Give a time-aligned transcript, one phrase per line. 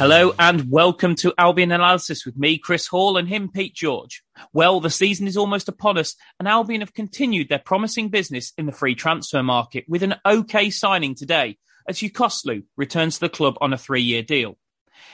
[0.00, 4.22] Hello and welcome to Albion Analysis with me, Chris Hall, and him, Pete George.
[4.50, 8.64] Well, the season is almost upon us, and Albion have continued their promising business in
[8.64, 13.58] the free transfer market with an okay signing today as Yokuslu returns to the club
[13.60, 14.56] on a three year deal.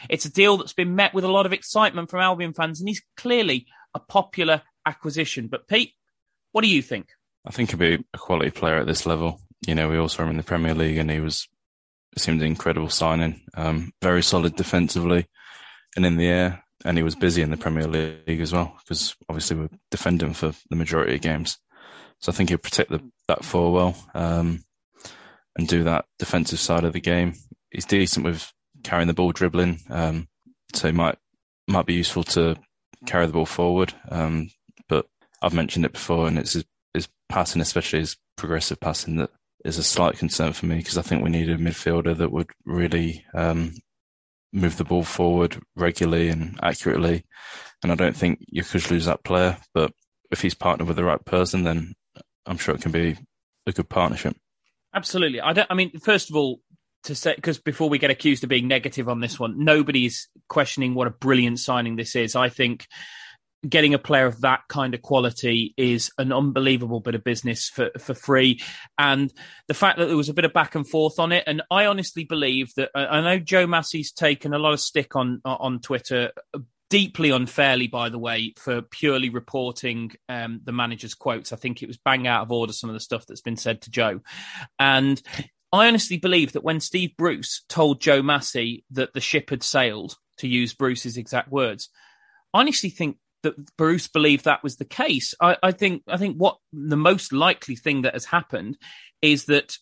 [0.08, 2.88] It's a deal that's been met with a lot of excitement from Albion fans, and
[2.88, 5.48] he's clearly a popular acquisition.
[5.48, 5.94] But, Pete,
[6.52, 7.08] what do you think?
[7.44, 9.40] I think he'll be a quality player at this level.
[9.66, 11.48] You know, we all saw him in the Premier League, and he was
[12.16, 13.42] it seemed an incredible signing.
[13.54, 15.26] Um, very solid defensively
[15.94, 16.64] and in the air.
[16.84, 20.52] And he was busy in the Premier League as well, because obviously we're defending for
[20.70, 21.58] the majority of games.
[22.20, 24.64] So I think he'll protect the, that four well um,
[25.56, 27.34] and do that defensive side of the game.
[27.70, 28.52] He's decent with
[28.84, 29.80] carrying the ball, dribbling.
[29.90, 30.28] Um,
[30.74, 31.16] so he might
[31.66, 32.56] might be useful to
[33.06, 33.92] carry the ball forward.
[34.10, 34.50] Um,
[34.88, 35.06] but
[35.42, 36.64] I've mentioned it before, and it's his,
[36.94, 39.30] his passing, especially his progressive passing, that
[39.66, 42.50] is a slight concern for me because I think we need a midfielder that would
[42.64, 43.74] really um,
[44.52, 47.24] move the ball forward regularly and accurately.
[47.82, 49.92] And I don't think you could lose that player, but
[50.30, 51.94] if he's partnered with the right person, then
[52.46, 53.16] I'm sure it can be
[53.66, 54.36] a good partnership.
[54.94, 55.40] Absolutely.
[55.40, 55.66] I don't.
[55.70, 56.60] I mean, first of all,
[57.04, 60.94] to say because before we get accused of being negative on this one, nobody's questioning
[60.94, 62.34] what a brilliant signing this is.
[62.34, 62.86] I think
[63.68, 67.90] getting a player of that kind of quality is an unbelievable bit of business for,
[67.98, 68.60] for free.
[68.98, 69.32] And
[69.68, 71.86] the fact that there was a bit of back and forth on it, and I
[71.86, 76.32] honestly believe that I know Joe Massey's taken a lot of stick on on Twitter.
[76.88, 81.52] Deeply unfairly, by the way, for purely reporting um, the manager's quotes.
[81.52, 83.82] I think it was bang out of order some of the stuff that's been said
[83.82, 84.20] to Joe.
[84.78, 85.20] And
[85.72, 90.16] I honestly believe that when Steve Bruce told Joe Massey that the ship had sailed,
[90.38, 91.88] to use Bruce's exact words,
[92.52, 95.34] I honestly think that Bruce believed that was the case.
[95.40, 98.78] I, I think I think what the most likely thing that has happened
[99.22, 99.76] is that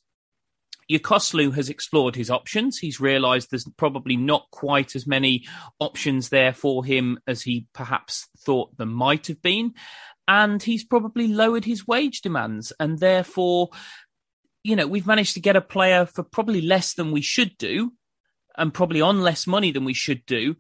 [0.91, 2.79] Yokuslu has explored his options.
[2.79, 5.47] He's realized there's probably not quite as many
[5.81, 9.75] options there for him as he perhaps thought there might have been.
[10.27, 12.73] And he's probably lowered his wage demands.
[12.79, 13.71] And therefore,
[14.63, 17.93] you know, we've managed to get a player for probably less than we should do
[18.57, 20.57] and probably on less money than we should do.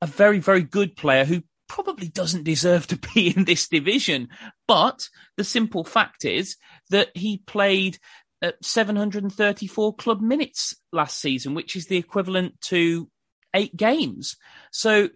[0.00, 1.42] A very, very good player who
[1.74, 4.28] probably doesn't deserve to be in this division.
[4.68, 6.56] But the simple fact is
[6.90, 7.98] that he played
[8.42, 13.10] uh, at 734 club minutes last season, which is the equivalent to
[13.54, 14.36] eight games.
[14.70, 15.08] So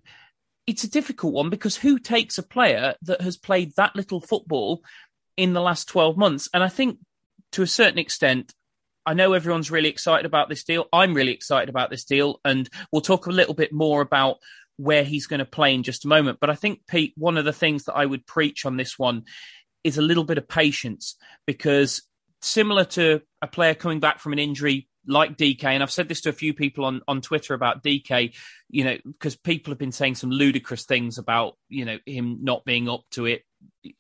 [0.67, 4.83] it's a difficult one because who takes a player that has played that little football
[5.37, 6.49] in the last 12 months?
[6.53, 6.99] And I think
[7.53, 8.53] to a certain extent,
[9.07, 10.87] I know everyone's really excited about this deal.
[10.93, 12.41] I'm really excited about this deal.
[12.45, 14.39] And we'll talk a little bit more about
[14.79, 16.39] where he's going to play in just a moment.
[16.41, 19.25] But I think, Pete, one of the things that I would preach on this one
[19.85, 21.17] is a little bit of patience
[21.47, 22.03] because
[22.41, 26.21] similar to a player coming back from an injury like DK, and I've said this
[26.23, 28.35] to a few people on, on Twitter about DK,
[28.69, 32.65] you know, because people have been saying some ludicrous things about, you know, him not
[32.65, 33.43] being up to it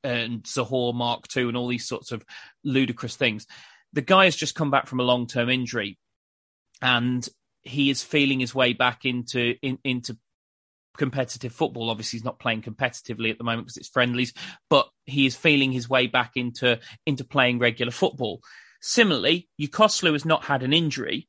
[0.05, 2.25] and Zohore Mark II and all these sorts of
[2.63, 3.47] ludicrous things.
[3.95, 5.99] The guy has just come back from a long term injury
[6.83, 7.27] and
[7.63, 10.17] he is feeling his way back into in, into
[10.99, 11.89] competitive football.
[11.89, 14.35] Obviously, he's not playing competitively at the moment because it's friendlies,
[14.69, 18.41] but he is feeling his way back into into playing regular football.
[18.81, 21.29] Similarly, Yokuslu has not had an injury,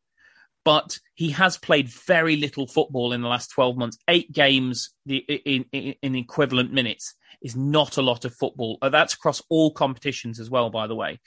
[0.65, 3.97] but he has played very little football in the last 12 months.
[4.07, 8.77] Eight games in, in, in equivalent minutes is not a lot of football.
[8.81, 11.19] Uh, that's across all competitions as well, by the way,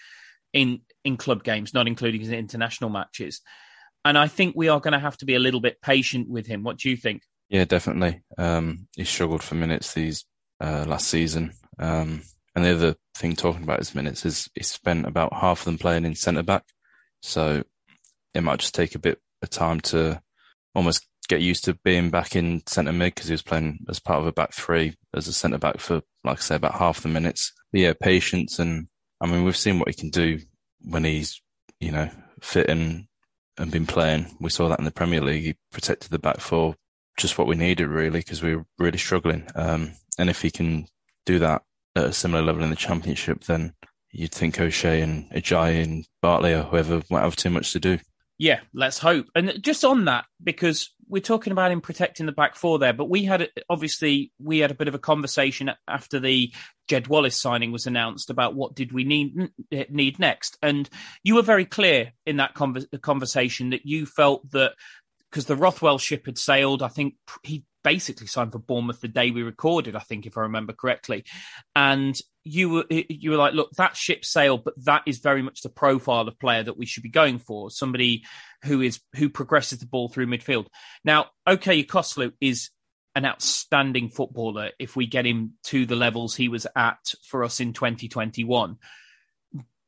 [0.53, 3.41] in, in club games, not including his international matches.
[4.05, 6.47] And I think we are going to have to be a little bit patient with
[6.47, 6.63] him.
[6.63, 7.23] What do you think?
[7.53, 8.23] Yeah, definitely.
[8.39, 10.25] Um, he struggled for minutes these
[10.61, 11.53] uh, last season.
[11.79, 12.23] Um,
[12.55, 15.79] And the other thing talking about his minutes is he spent about half of them
[15.79, 16.65] playing in centre back.
[17.23, 17.63] So
[18.35, 20.21] it might just take a bit of time to
[20.75, 24.21] almost get used to being back in centre mid because he was playing as part
[24.21, 27.09] of a back three as a centre back for, like I say, about half the
[27.09, 27.53] minutes.
[27.71, 28.59] But yeah, patience.
[28.59, 28.89] And
[29.21, 30.39] I mean, we've seen what he can do
[30.81, 31.41] when he's,
[31.81, 32.11] you know,
[32.41, 33.07] fit and,
[33.59, 34.37] and been playing.
[34.41, 35.45] We saw that in the Premier League.
[35.45, 36.77] He protected the back four
[37.17, 39.47] just what we needed really because we were really struggling.
[39.55, 40.87] Um, and if he can
[41.27, 41.63] do that
[41.97, 43.75] at a similar level in the championship, then
[44.11, 47.99] you'd think O'Shea and Ajayi and Bartley or whoever won't have too much to do.
[48.39, 49.27] Yeah, let's hope.
[49.35, 53.09] And just on that, because we're talking about him protecting the back four there, but
[53.09, 56.53] we had obviously we had a bit of a conversation after the
[56.89, 59.51] Jed Wallace signing was announced about what did we need
[59.91, 60.89] need next, and
[61.23, 64.73] you were very clear in that conversation that you felt that
[65.33, 69.31] because the Rothwell ship had sailed, I think he basically signed for Bournemouth the day
[69.31, 71.25] we recorded, I think, if I remember correctly.
[71.75, 75.63] And you were you were like, look, that ship sailed, but that is very much
[75.63, 77.71] the profile of player that we should be going for.
[77.71, 78.25] Somebody
[78.65, 80.67] who is who progresses the ball through midfield.
[81.03, 82.69] Now, okay, Yokuslu is
[83.15, 87.59] an outstanding footballer if we get him to the levels he was at for us
[87.59, 88.77] in 2021.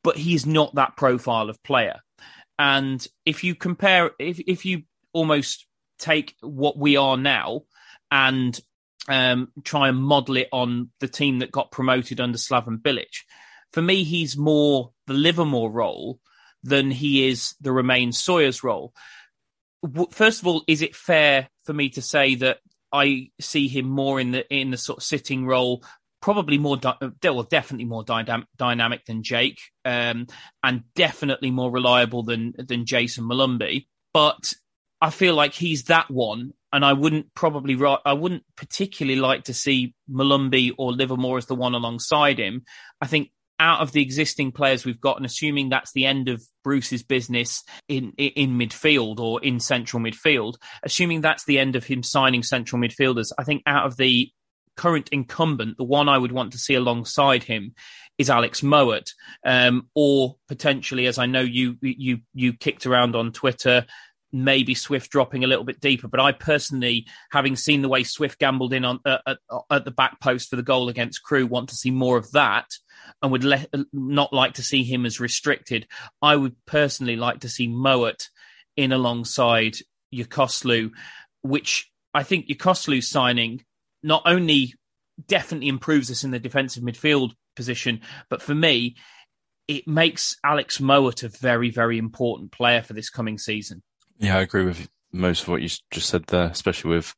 [0.02, 2.00] But he's not that profile of player.
[2.58, 4.82] And if you compare, if, if you
[5.14, 5.66] almost
[5.98, 7.62] take what we are now
[8.10, 8.60] and
[9.08, 13.22] um, try and model it on the team that got promoted under Slaven Bilic.
[13.72, 16.20] For me, he's more the Livermore role
[16.62, 18.92] than he is the Romaine Sawyers role.
[20.10, 22.58] First of all, is it fair for me to say that
[22.90, 25.84] I see him more in the in the sort of sitting role,
[26.22, 30.28] probably more di- well, definitely more dynam- dynamic than Jake, um,
[30.62, 33.86] and definitely more reliable than than Jason Molumby.
[34.14, 34.54] But
[35.04, 39.54] I feel like he's that one, and I wouldn't probably I wouldn't particularly like to
[39.54, 42.64] see Molumby or Livermore as the one alongside him.
[43.02, 43.30] I think
[43.60, 47.62] out of the existing players we've got, and assuming that's the end of Bruce's business
[47.86, 52.80] in in midfield or in central midfield, assuming that's the end of him signing central
[52.80, 54.32] midfielders, I think out of the
[54.74, 57.74] current incumbent, the one I would want to see alongside him
[58.16, 59.10] is Alex Mowatt,
[59.44, 63.84] um, or potentially, as I know you you you kicked around on Twitter,
[64.34, 66.08] maybe Swift dropping a little bit deeper.
[66.08, 69.38] But I personally, having seen the way Swift gambled in on uh, at,
[69.70, 72.66] at, the back post for the goal against Crewe, want to see more of that,
[73.22, 75.86] and would le- not like to see him as restricted.
[76.20, 78.28] I would personally like to see Mowatt
[78.76, 79.76] in alongside
[80.12, 80.90] Yokuslu,
[81.42, 83.64] which I think Yokuslu signing
[84.02, 84.74] not only
[85.28, 88.96] definitely improves us in the defensive midfield position, but for me.
[89.66, 93.82] It makes Alex Mowatt a very, very important player for this coming season.
[94.18, 97.14] Yeah, I agree with most of what you just said there, especially with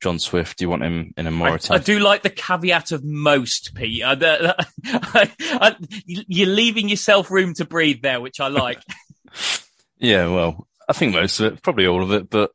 [0.00, 0.58] John Swift.
[0.58, 1.58] Do you want him in a more.
[1.70, 4.02] I, I do like the caveat of most, Pete.
[4.04, 4.16] I,
[4.84, 8.80] I, you're leaving yourself room to breathe there, which I like.
[9.98, 12.50] yeah, well, I think most of it, probably all of it, but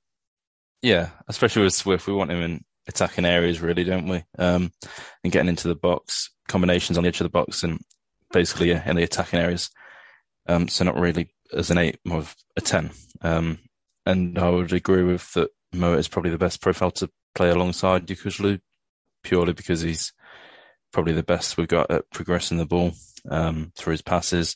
[0.81, 4.23] yeah, especially with Swift, we want him in attacking areas, really, don't we?
[4.37, 4.71] Um,
[5.23, 7.79] and getting into the box, combinations on the edge of the box, and
[8.31, 9.69] basically in the attacking areas.
[10.47, 12.91] Um, so not really as an eight, more of a ten.
[13.21, 13.59] Um,
[14.05, 15.49] and I would agree with that.
[15.75, 18.59] Mo is probably the best profile to play alongside Yokuslu,
[19.23, 20.13] purely because he's
[20.91, 22.91] probably the best we've got at progressing the ball
[23.29, 24.55] um, through his passes.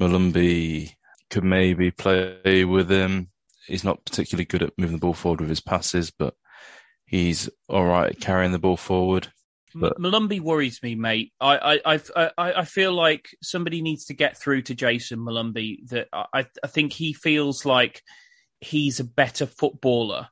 [0.00, 0.92] Molumby
[1.30, 3.30] could maybe play with him.
[3.66, 6.34] He's not particularly good at moving the ball forward with his passes, but
[7.04, 9.32] he's all right at carrying the ball forward.
[9.74, 11.32] But Molumby worries me, mate.
[11.40, 15.88] I, I, I, I feel like somebody needs to get through to Jason Molumby.
[15.88, 18.02] That I, I think he feels like
[18.60, 20.28] he's a better footballer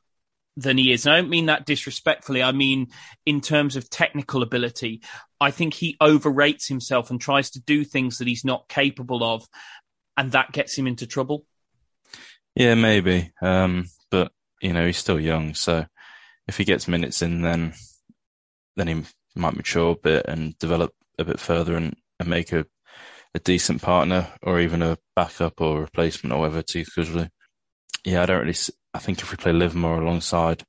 [0.56, 1.06] than he is.
[1.06, 2.42] And I don't mean that disrespectfully.
[2.42, 2.88] I mean
[3.26, 5.02] in terms of technical ability.
[5.40, 9.44] I think he overrates himself and tries to do things that he's not capable of,
[10.16, 11.46] and that gets him into trouble.
[12.54, 13.32] Yeah, maybe.
[13.42, 14.30] Um, but
[14.61, 15.87] you know, he's still young, so
[16.46, 17.75] if he gets minutes in, then
[18.76, 19.02] then he
[19.34, 22.66] might mature a bit and develop a bit further and, and make a,
[23.34, 27.28] a decent partner or even a backup or replacement or whatever to Yokuslu.
[28.04, 28.58] Yeah, I don't really.
[28.94, 30.64] I think if we play Livermore alongside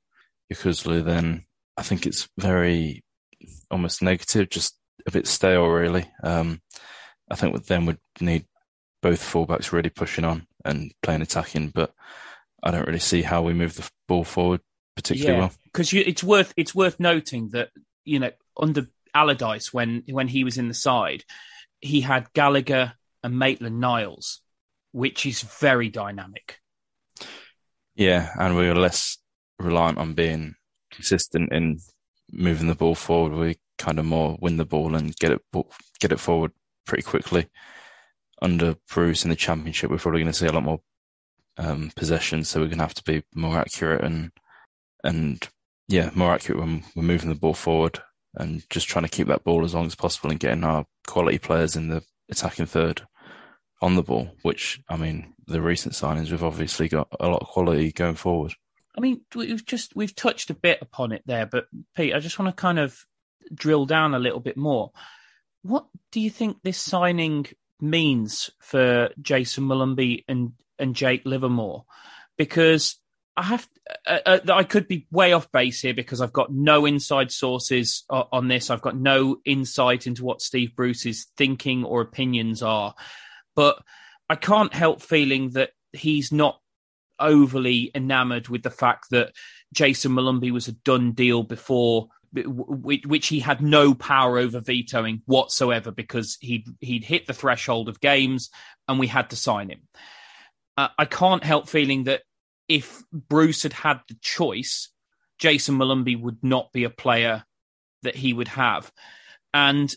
[0.52, 1.44] Yokuslu, then
[1.76, 3.04] I think it's very
[3.70, 6.06] almost negative, just a bit stale, really.
[6.22, 6.60] Um,
[7.30, 8.46] I think with them would need
[9.02, 11.92] both fullbacks really pushing on and playing attacking, but
[12.62, 14.60] I don't really see how we move the ball forward
[14.96, 15.52] particularly yeah, well.
[15.64, 17.70] Because it's worth it's worth noting that
[18.04, 21.24] you know under Allardyce when when he was in the side,
[21.80, 24.40] he had Gallagher and Maitland Niles,
[24.92, 26.58] which is very dynamic.
[27.94, 29.18] Yeah, and we were less
[29.58, 30.56] reliant on being
[30.90, 31.78] consistent in
[32.32, 33.32] moving the ball forward.
[33.34, 35.40] We kind of more win the ball and get it
[36.00, 36.52] get it forward
[36.86, 37.48] pretty quickly.
[38.42, 40.80] Under Bruce in the championship, we're probably going to see a lot more
[41.56, 44.32] um, possession, so we're going to have to be more accurate and
[45.04, 45.48] and
[45.86, 48.00] yeah, more accurate when we're moving the ball forward
[48.36, 51.38] and just trying to keep that ball as long as possible and getting our quality
[51.38, 53.02] players in the attacking third
[53.80, 54.30] on the ball.
[54.42, 58.54] Which I mean, the recent signings we've obviously got a lot of quality going forward.
[58.96, 62.38] I mean, we've just we've touched a bit upon it there, but Pete, I just
[62.38, 63.04] want to kind of
[63.52, 64.92] drill down a little bit more.
[65.62, 67.46] What do you think this signing
[67.80, 71.84] means for Jason Molumby and and Jake Livermore?
[72.36, 72.96] Because
[73.36, 73.68] I have
[74.06, 78.04] uh, uh, I could be way off base here because I've got no inside sources
[78.08, 78.70] on this.
[78.70, 82.94] I've got no insight into what Steve Bruce's thinking or opinions are,
[83.56, 83.82] but
[84.28, 86.60] I can't help feeling that he's not
[87.18, 89.32] overly enamored with the fact that
[89.72, 95.92] Jason Molumby was a done deal before which he had no power over vetoing whatsoever
[95.92, 98.50] because he'd he'd hit the threshold of games
[98.88, 99.82] and we had to sign him.
[100.76, 102.22] Uh, I can't help feeling that
[102.68, 104.90] if Bruce had had the choice,
[105.38, 107.44] Jason Molumby would not be a player
[108.02, 108.90] that he would have.
[109.52, 109.94] And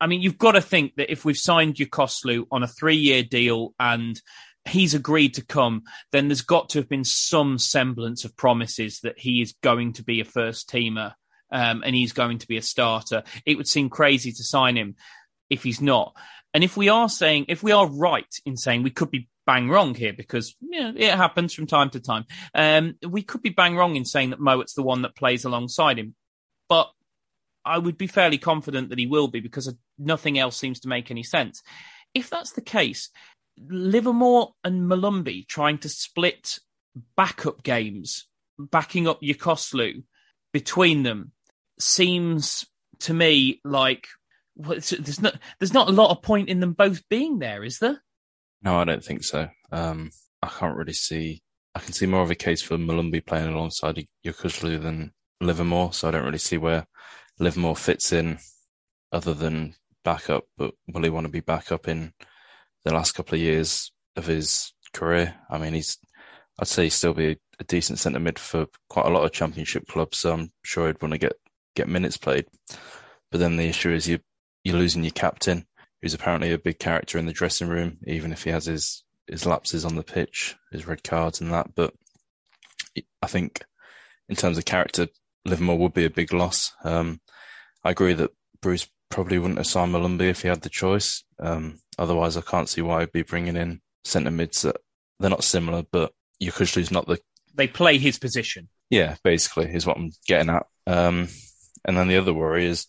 [0.00, 3.22] I mean, you've got to think that if we've signed Yokuslu on a three year
[3.22, 4.20] deal and
[4.64, 9.18] he's agreed to come, then there's got to have been some semblance of promises that
[9.18, 11.14] he is going to be a first teamer
[11.50, 13.24] um, and he's going to be a starter.
[13.44, 14.96] It would seem crazy to sign him
[15.50, 16.14] if he's not.
[16.54, 19.70] And if we are saying, if we are right in saying we could be bang
[19.70, 23.48] wrong here because you know, it happens from time to time, um, we could be
[23.48, 26.14] bang wrong in saying that Mowatt's the one that plays alongside him.
[26.68, 26.90] But
[27.64, 31.10] I would be fairly confident that he will be because nothing else seems to make
[31.10, 31.62] any sense.
[32.12, 33.08] If that's the case,
[33.58, 36.58] Livermore and Molumby trying to split
[37.16, 38.26] backup games,
[38.58, 40.02] backing up Yokuslu
[40.52, 41.32] between them
[41.78, 42.66] seems
[43.00, 44.08] to me like
[44.56, 48.02] there's not there's not a lot of point in them both being there, is there?
[48.62, 49.48] No, I don't think so.
[49.70, 50.10] Um,
[50.42, 51.42] I can't really see.
[51.74, 56.08] I can see more of a case for Molumby playing alongside Yokuslu than Livermore, so
[56.08, 56.86] I don't really see where
[57.38, 58.38] Livermore fits in,
[59.12, 59.74] other than
[60.04, 60.44] backup.
[60.56, 62.12] But will he want to be backup in
[62.84, 65.36] the last couple of years of his career?
[65.50, 65.98] I mean, he's
[66.58, 69.86] I'd say he'd still be a decent centre mid for quite a lot of championship
[69.86, 71.34] clubs, so I'm sure he'd want to get
[71.76, 72.46] get minutes played.
[73.30, 74.18] But then the issue is you
[74.64, 75.66] you're losing your captain,
[76.02, 79.44] who's apparently a big character in the dressing room, even if he has his his
[79.44, 81.74] lapses on the pitch, his red cards and that.
[81.74, 81.92] But
[83.22, 83.62] I think
[84.28, 85.08] in terms of character,
[85.44, 86.72] Livermore would be a big loss.
[86.84, 87.20] Um,
[87.84, 91.24] I agree that Bruce probably wouldn't have signed Molumby if he had the choice.
[91.38, 94.76] Um, otherwise, I can't see why he'd be bringing in centre mids that
[95.18, 96.12] they're not similar, but
[96.42, 97.18] Yokuslu's not the.
[97.54, 98.68] They play his position.
[98.90, 100.66] Yeah, basically, is what I'm getting at.
[100.86, 101.28] Um,
[101.84, 102.86] and then the other worry is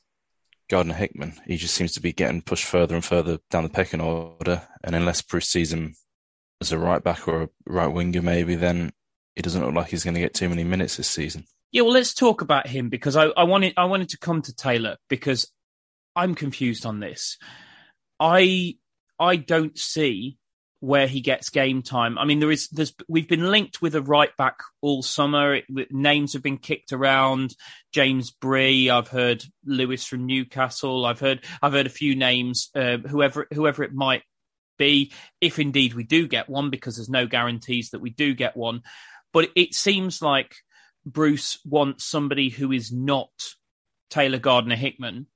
[0.70, 1.34] Gardner Hickman.
[1.46, 4.62] He just seems to be getting pushed further and further down the pecking order.
[4.84, 5.96] And unless Bruce sees him
[6.62, 8.92] as a right back or a right winger, maybe, then
[9.36, 11.46] it doesn't look like he's going to get too many minutes this season.
[11.72, 14.56] Yeah, well, let's talk about him because I, I wanted I wanted to come to
[14.56, 15.52] Taylor because
[16.16, 17.38] I'm confused on this.
[18.20, 18.76] I
[19.20, 20.38] I don't see
[20.80, 22.18] where he gets game time.
[22.18, 25.56] I mean, there is there's we've been linked with a right back all summer.
[25.56, 27.56] It, names have been kicked around.
[27.92, 28.90] James Bree.
[28.90, 31.06] I've heard Lewis from Newcastle.
[31.06, 32.70] I've heard I've heard a few names.
[32.74, 34.24] Uh, whoever whoever it might
[34.78, 38.56] be, if indeed we do get one, because there's no guarantees that we do get
[38.56, 38.82] one.
[39.34, 40.56] But it seems like
[41.06, 43.30] Bruce wants somebody who is not
[44.10, 45.28] Taylor Gardner Hickman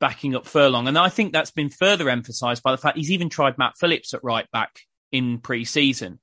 [0.00, 0.88] backing up Furlong.
[0.88, 4.14] And I think that's been further emphasised by the fact he's even tried Matt Phillips
[4.14, 4.80] at right back
[5.12, 6.20] in pre season.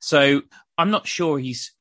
[0.00, 0.42] So
[0.76, 1.72] I'm not sure he's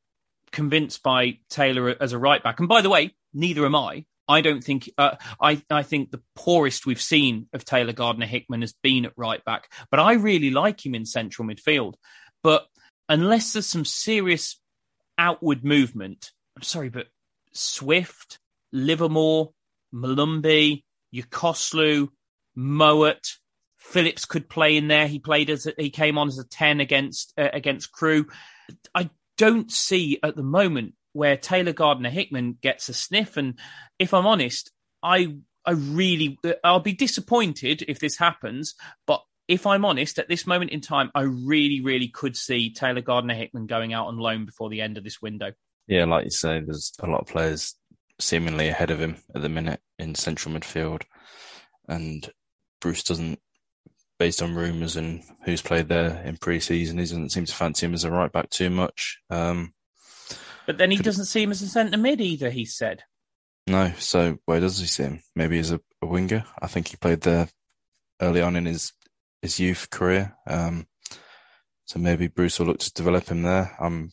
[0.52, 2.60] convinced by Taylor as a right back.
[2.60, 4.06] And by the way, neither am I.
[4.28, 8.62] I don't think uh, I I think the poorest we've seen of Taylor Gardner Hickman
[8.62, 11.94] has been at right back, but I really like him in central midfield.
[12.44, 12.66] But
[13.08, 14.60] unless there's some serious
[15.18, 17.08] outward movement, I'm sorry, but
[17.54, 18.40] Swift,
[18.74, 19.54] Livermore,
[19.94, 20.84] Molumby,
[21.14, 22.10] Yokuslu,
[22.58, 23.38] Mowatt,
[23.78, 25.08] Phillips could play in there.
[25.08, 28.28] He played as a, he came on as a ten against uh, against Crewe.
[28.94, 33.38] I don't see at the moment where Taylor Gardner Hickman gets a sniff.
[33.38, 33.58] And
[33.98, 34.72] if I'm honest,
[35.02, 35.36] I
[35.66, 38.76] I really I'll be disappointed if this happens.
[39.06, 43.02] But if I'm honest, at this moment in time, I really really could see Taylor
[43.02, 45.54] Gardner Hickman going out on loan before the end of this window.
[45.88, 47.76] Yeah, like you say, there's a lot of players
[48.20, 51.04] seemingly ahead of him at the minute in central midfield,
[51.88, 52.30] and
[52.82, 53.40] Bruce doesn't
[54.20, 57.94] based on rumours and who's played there in pre-season, he doesn't seem to fancy him
[57.94, 59.20] as a right back too much.
[59.30, 59.74] Um,
[60.66, 62.50] but then he doesn't see him as a centre mid either.
[62.50, 63.04] He said.
[63.68, 63.94] No.
[64.00, 65.22] So where does he see him?
[65.36, 66.44] Maybe as a, a winger.
[66.62, 67.48] I think he played there
[68.22, 68.92] early on in his
[69.42, 70.36] his youth career.
[70.46, 70.88] Um,
[71.86, 73.78] so maybe Bruce will look to develop him there.
[73.80, 74.12] Um,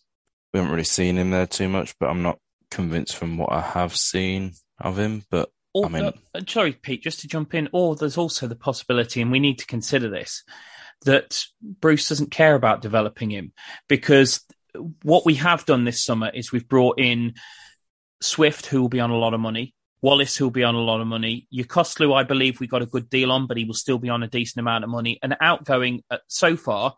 [0.52, 2.38] we haven't really seen him there too much, but I'm not
[2.74, 5.22] convinced from what I have seen of him.
[5.30, 7.68] But or, I mean, uh, sorry, Pete, just to jump in.
[7.72, 10.44] Or there's also the possibility, and we need to consider this,
[11.04, 13.52] that Bruce doesn't care about developing him
[13.88, 14.40] because
[15.02, 17.34] what we have done this summer is we've brought in
[18.20, 19.74] Swift, who will be on a lot of money.
[20.02, 21.48] Wallace, who'll be on a lot of money.
[21.52, 24.22] Yokuslu, I believe we got a good deal on, but he will still be on
[24.22, 25.18] a decent amount of money.
[25.22, 26.94] And outgoing uh, so far,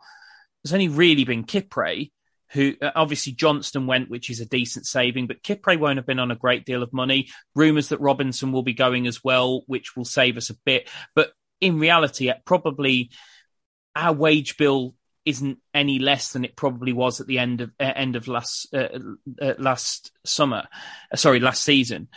[0.65, 2.11] there's only really been Kipre,
[2.53, 6.19] who uh, obviously Johnstone went, which is a decent saving, but Kipre won't have been
[6.19, 7.29] on a great deal of money.
[7.55, 10.89] Rumours that Robinson will be going as well, which will save us a bit.
[11.15, 13.11] But in reality, probably
[13.95, 17.93] our wage bill isn't any less than it probably was at the end of uh,
[17.97, 18.89] end of last uh,
[19.43, 20.65] uh, last summer,
[21.13, 22.09] uh, sorry, last season.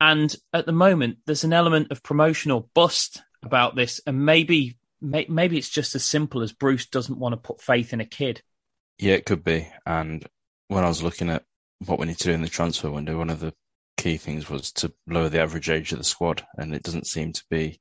[0.00, 5.26] And at the moment, there's an element of promotional bust about this, and maybe may,
[5.28, 8.42] maybe it's just as simple as Bruce doesn't want to put faith in a kid.
[8.98, 9.68] Yeah, it could be.
[9.86, 10.26] And
[10.68, 11.44] when I was looking at
[11.86, 13.54] what we need to do in the transfer window, one of the
[13.96, 16.44] key things was to lower the average age of the squad.
[16.56, 17.80] And it doesn't seem to be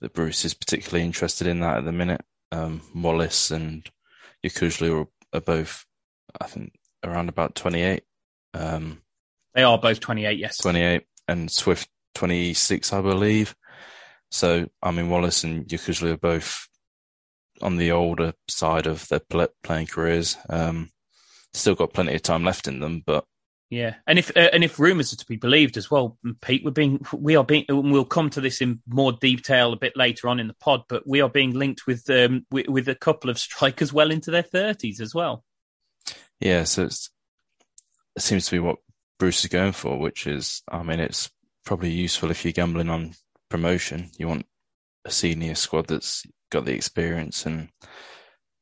[0.00, 2.22] that Bruce is particularly interested in that at the minute.
[2.52, 3.88] Um, Wallace and
[4.44, 5.84] Yokuslu are, are, both,
[6.40, 8.02] I think, around about 28.
[8.52, 9.02] Um,
[9.54, 10.58] they are both 28, yes.
[10.58, 11.02] 28.
[11.26, 13.56] And Swift 26, I believe.
[14.30, 16.68] So, I mean, Wallace and Yokuslu are both
[17.64, 19.20] on the older side of their
[19.64, 20.36] playing careers.
[20.48, 20.90] Um,
[21.52, 23.24] still got plenty of time left in them, but
[23.70, 26.70] yeah, and if uh, and if rumours are to be believed as well, Pete, we're
[26.70, 30.38] being we are being we'll come to this in more detail a bit later on
[30.38, 33.38] in the pod, but we are being linked with um with, with a couple of
[33.38, 35.44] strikers well into their thirties as well.
[36.38, 37.08] Yeah, so it
[38.18, 38.76] seems to be what
[39.18, 41.30] Bruce is going for, which is, I mean, it's
[41.64, 43.14] probably useful if you're gambling on
[43.48, 44.10] promotion.
[44.18, 44.46] You want
[45.04, 47.68] a senior squad that's got the experience and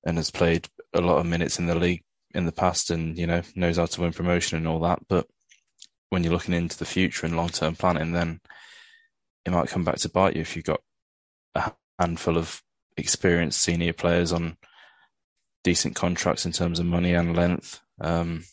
[0.05, 2.03] and has played a lot of minutes in the league
[2.35, 5.01] in the past and you know knows how to win promotion and all that.
[5.09, 5.27] But
[6.11, 8.41] when you're looking into the future and long-term planning then
[9.45, 10.81] it might come back to bite you if you've got
[11.55, 12.63] a handful of
[12.97, 14.57] experienced senior players on
[15.65, 17.81] decent contracts in terms of money and length.
[18.01, 18.45] Um,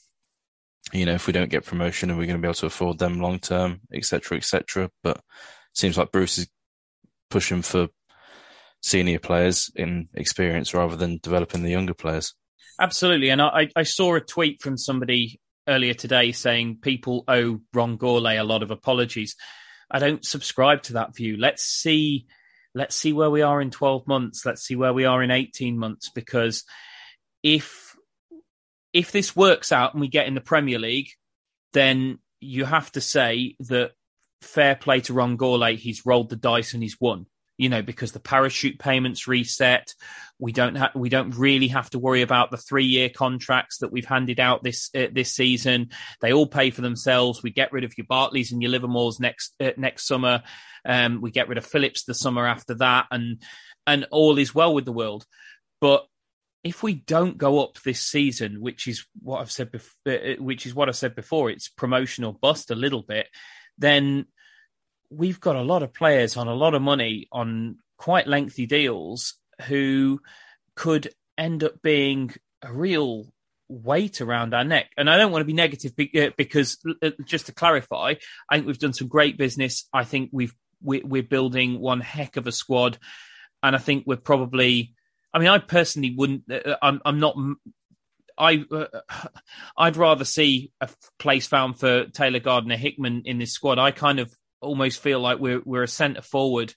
[0.94, 2.98] you know if we don't get promotion are we going to be able to afford
[2.98, 5.22] them long term etc etc but
[5.74, 6.48] seems like bruce is
[7.30, 7.90] pushing for
[8.82, 12.34] senior players in experience rather than developing the younger players.
[12.80, 13.30] Absolutely.
[13.30, 18.40] And I, I saw a tweet from somebody earlier today saying people owe Ron Gourlay
[18.40, 19.36] a lot of apologies.
[19.92, 21.38] I don't subscribe to that view.
[21.38, 22.26] Let's see
[22.76, 24.46] let's see where we are in 12 months.
[24.46, 26.64] Let's see where we are in 18 months because
[27.44, 27.96] if
[28.94, 31.10] if this works out and we get in the Premier League,
[31.74, 33.92] then you have to say that
[34.42, 37.28] fair play to Ron Gourlay, he's rolled the dice and he's won
[37.60, 39.94] you know, because the parachute payments reset.
[40.40, 43.92] We don't have, we don't really have to worry about the three year contracts that
[43.92, 45.90] we've handed out this, uh, this season.
[46.22, 47.44] They all pay for themselves.
[47.44, 50.42] We get rid of your Bartleys and your Livermores next, uh, next summer.
[50.86, 53.42] Um, we get rid of Phillips the summer after that and,
[53.86, 55.26] and all is well with the world.
[55.82, 56.08] But
[56.64, 60.66] if we don't go up this season, which is what I've said, before, uh, which
[60.66, 63.28] is what I said before, it's promotional bust a little bit,
[63.78, 64.28] then
[65.10, 69.36] we've got a lot of players on a lot of money on quite lengthy deals
[69.68, 70.22] who
[70.76, 73.32] could end up being a real
[73.68, 74.92] weight around our neck.
[74.98, 78.16] And I don't want to be negative uh, because, uh, just to clarify,
[78.50, 79.88] I think we've done some great business.
[79.94, 82.98] I think we've we're building one heck of a squad,
[83.62, 84.96] and I think we're probably.
[85.34, 86.44] I mean, I personally wouldn't.
[86.50, 87.36] Uh, I'm, I'm not.
[88.38, 88.86] I uh,
[89.78, 93.78] I'd rather see a place found for Taylor Gardner Hickman in this squad.
[93.78, 96.74] I kind of almost feel like we're we're a centre forward,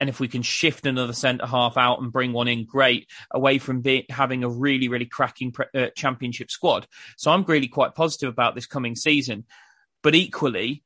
[0.00, 3.08] and if we can shift another centre half out and bring one in, great.
[3.30, 6.86] Away from be, having a really really cracking pre, uh, championship squad,
[7.16, 9.44] so I'm really quite positive about this coming season.
[10.02, 10.84] But equally,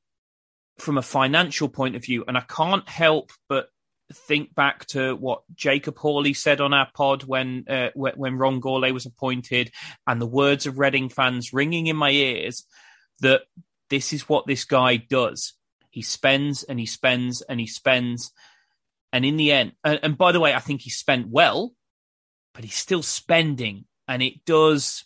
[0.78, 3.68] from a financial point of view, and I can't help but
[4.12, 8.92] think back to what Jacob Hawley said on our pod when uh, when Ron Gourlay
[8.92, 9.70] was appointed,
[10.06, 12.64] and the words of Reading fans ringing in my ears
[13.20, 13.42] that
[13.88, 15.54] this is what this guy does.
[15.90, 18.32] He spends and he spends and he spends.
[19.12, 21.74] And in the end, and, and by the way, I think he spent well,
[22.54, 23.84] but he's still spending.
[24.08, 25.04] And it does,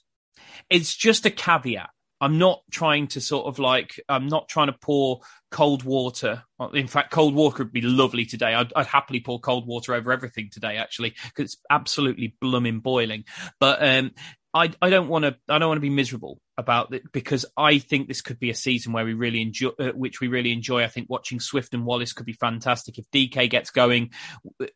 [0.71, 1.91] it's just a caveat.
[2.21, 5.21] I'm not trying to sort of like, I'm not trying to pour
[5.51, 6.45] cold water.
[6.73, 8.55] In fact, cold water would be lovely today.
[8.55, 13.25] I'd, I'd happily pour cold water over everything today, actually, because it's absolutely blooming boiling.
[13.61, 14.13] But um,
[14.57, 15.37] I, I don't want to.
[15.49, 18.55] I don't want to be miserable about it because I think this could be a
[18.55, 20.85] season where we really enjoy, uh, which we really enjoy.
[20.85, 22.97] I think watching Swift and Wallace could be fantastic.
[22.97, 24.13] If DK gets going,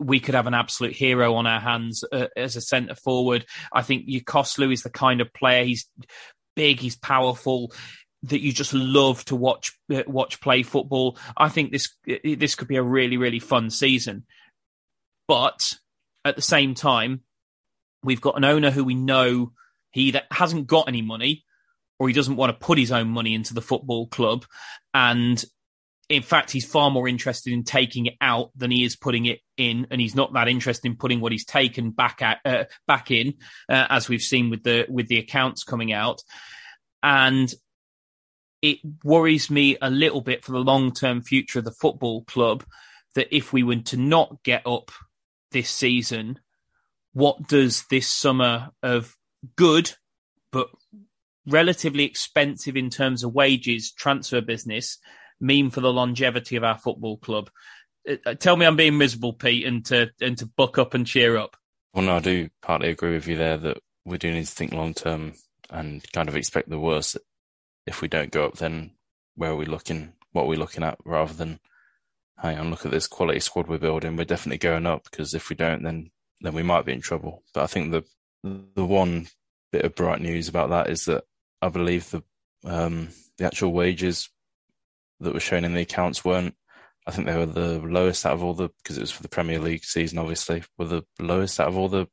[0.01, 3.47] we could have an absolute hero on our hands uh, as a centre forward.
[3.73, 5.65] I think Yokuslu is the kind of player.
[5.65, 5.89] He's
[6.57, 6.81] big.
[6.81, 7.73] He's powerful
[8.25, 11.17] that you just love to watch uh, watch play football.
[11.37, 14.27] I think this this could be a really really fun season.
[15.29, 15.75] But
[16.25, 17.21] at the same time,
[18.03, 19.53] we've got an owner who we know
[19.91, 21.45] he either hasn't got any money
[21.99, 24.45] or he doesn't want to put his own money into the football club.
[24.95, 25.43] And
[26.09, 29.41] in fact, he's far more interested in taking it out than he is putting it
[29.57, 33.11] in, and he's not that interested in putting what he's taken back at, uh, back
[33.11, 33.35] in,
[33.69, 36.23] uh, as we've seen with the with the accounts coming out.
[37.03, 37.53] And
[38.63, 42.65] it worries me a little bit for the long term future of the football club
[43.15, 44.91] that if we were to not get up
[45.53, 46.39] this season,
[47.13, 49.15] what does this summer of
[49.57, 49.93] good
[50.51, 50.69] but
[51.47, 54.99] relatively expensive in terms of wages transfer business
[55.41, 57.51] mean for the longevity of our football club?
[58.09, 61.07] Uh, uh, tell me I'm being miserable, Pete, and to and to buck up and
[61.07, 61.57] cheer up.
[61.95, 64.73] Well, no, I do partly agree with you there that we do need to think
[64.73, 65.35] long term
[65.71, 67.17] and kind of expect the worst.
[67.87, 68.93] If we don't go up, then
[69.35, 70.13] where are we looking?
[70.33, 71.59] What are we looking at rather than,
[72.39, 74.17] hang on, look at this quality squad we're building.
[74.17, 77.43] We're definitely going up because if we don't, then then we might be in trouble.
[77.55, 78.05] But I think the
[78.43, 79.27] the one
[79.73, 81.25] bit of bright news about that is that
[81.61, 82.23] I believe the
[82.65, 84.29] um, the actual wages
[85.21, 86.55] that were shown in the accounts weren't.
[87.07, 89.29] I think they were the lowest out of all the because it was for the
[89.29, 90.19] Premier League season.
[90.19, 92.07] Obviously, were the lowest out of all the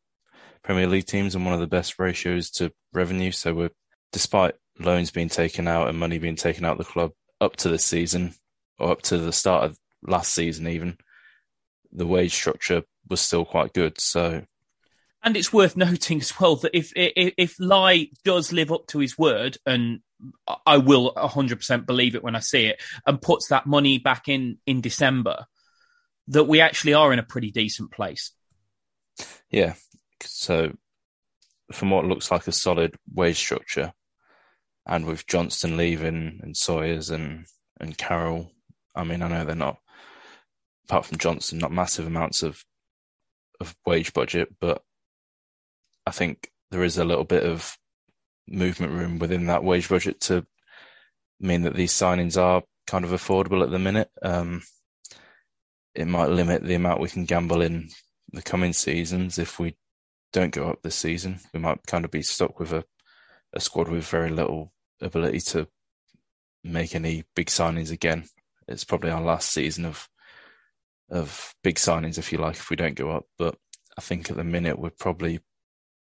[0.63, 3.31] Premier League teams and one of the best ratios to revenue.
[3.31, 3.71] So we're
[4.11, 7.11] despite loans being taken out and money being taken out of the club
[7.41, 8.33] up to this season
[8.79, 10.97] or up to the start of last season, even
[11.91, 13.99] the wage structure was still quite good.
[13.99, 14.43] So
[15.25, 18.99] and it's worth noting as well that if if, if Lai does live up to
[18.99, 19.99] his word, and
[20.65, 24.59] I will 100% believe it when I see it, and puts that money back in
[24.65, 25.45] in December,
[26.27, 28.31] that we actually are in a pretty decent place.
[29.49, 29.73] Yeah.
[30.23, 30.73] So,
[31.73, 33.91] from what looks like a solid wage structure,
[34.85, 37.45] and with Johnstone leaving and Sawyers and
[37.79, 38.51] and Carroll,
[38.95, 39.79] I mean, I know they're not,
[40.87, 42.63] apart from Johnstone, not massive amounts of
[43.59, 44.81] of wage budget, but
[46.05, 47.77] I think there is a little bit of
[48.47, 50.45] movement room within that wage budget to
[51.39, 54.09] mean that these signings are kind of affordable at the minute.
[54.21, 54.61] Um,
[55.93, 57.89] it might limit the amount we can gamble in
[58.31, 59.75] the coming seasons if we
[60.33, 61.39] don't go up this season.
[61.53, 62.83] We might kind of be stuck with a,
[63.53, 65.67] a squad with very little ability to
[66.63, 68.25] make any big signings again.
[68.67, 70.07] It's probably our last season of
[71.09, 73.25] of big signings, if you like, if we don't go up.
[73.37, 73.55] But
[73.97, 75.39] I think at the minute we're probably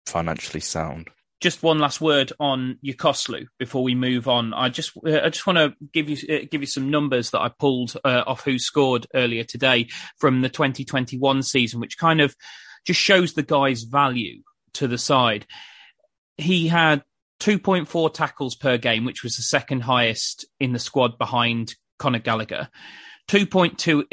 [0.06, 1.10] financially sound.
[1.40, 4.54] Just one last word on Yokuslu before we move on.
[4.54, 7.50] I just I just want to give you uh, give you some numbers that I
[7.50, 9.88] pulled uh, off WhoScored earlier today
[10.18, 12.34] from the 2021 season, which kind of
[12.86, 14.42] just shows the guy's value
[14.74, 15.46] to the side.
[16.38, 17.02] He had
[17.40, 22.68] 2.4 tackles per game, which was the second highest in the squad behind Conor Gallagher.
[23.28, 24.04] 2.2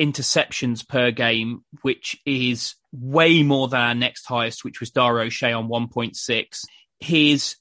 [0.00, 5.52] interceptions per game, which is way more than our next highest, which was Dara O'Shea
[5.52, 6.64] on 1.6.
[7.00, 7.56] His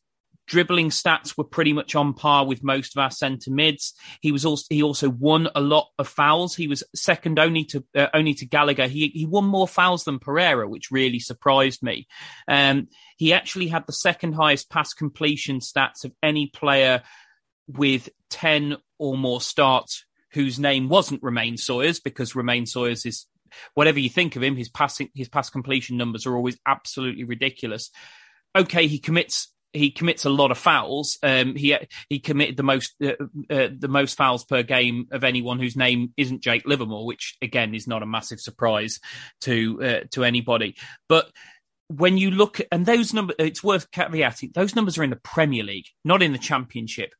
[0.47, 3.93] dribbling stats were pretty much on par with most of our centre mids.
[4.21, 6.56] He was also he also won a lot of fouls.
[6.56, 8.88] He was second only to uh, only to Gallagher.
[8.88, 12.08] He he won more fouls than Pereira, which really surprised me.
[12.47, 17.04] Um, he actually had the second highest pass completion stats of any player
[17.67, 23.25] with 10 or more starts whose name wasn't Romaine Sawyers because Romaine Sawyers is
[23.73, 27.91] whatever you think of him, his passing his pass completion numbers are always absolutely ridiculous.
[28.55, 31.17] Okay, he commits he commits a lot of fouls.
[31.23, 31.77] Um, he
[32.09, 33.13] he committed the most uh,
[33.49, 37.75] uh, the most fouls per game of anyone whose name isn't Jake Livermore, which again
[37.75, 38.99] is not a massive surprise
[39.41, 40.75] to uh, to anybody.
[41.07, 41.31] But
[41.89, 44.53] when you look at, and those numbers, it's worth caveating.
[44.53, 47.13] Those numbers are in the Premier League, not in the Championship.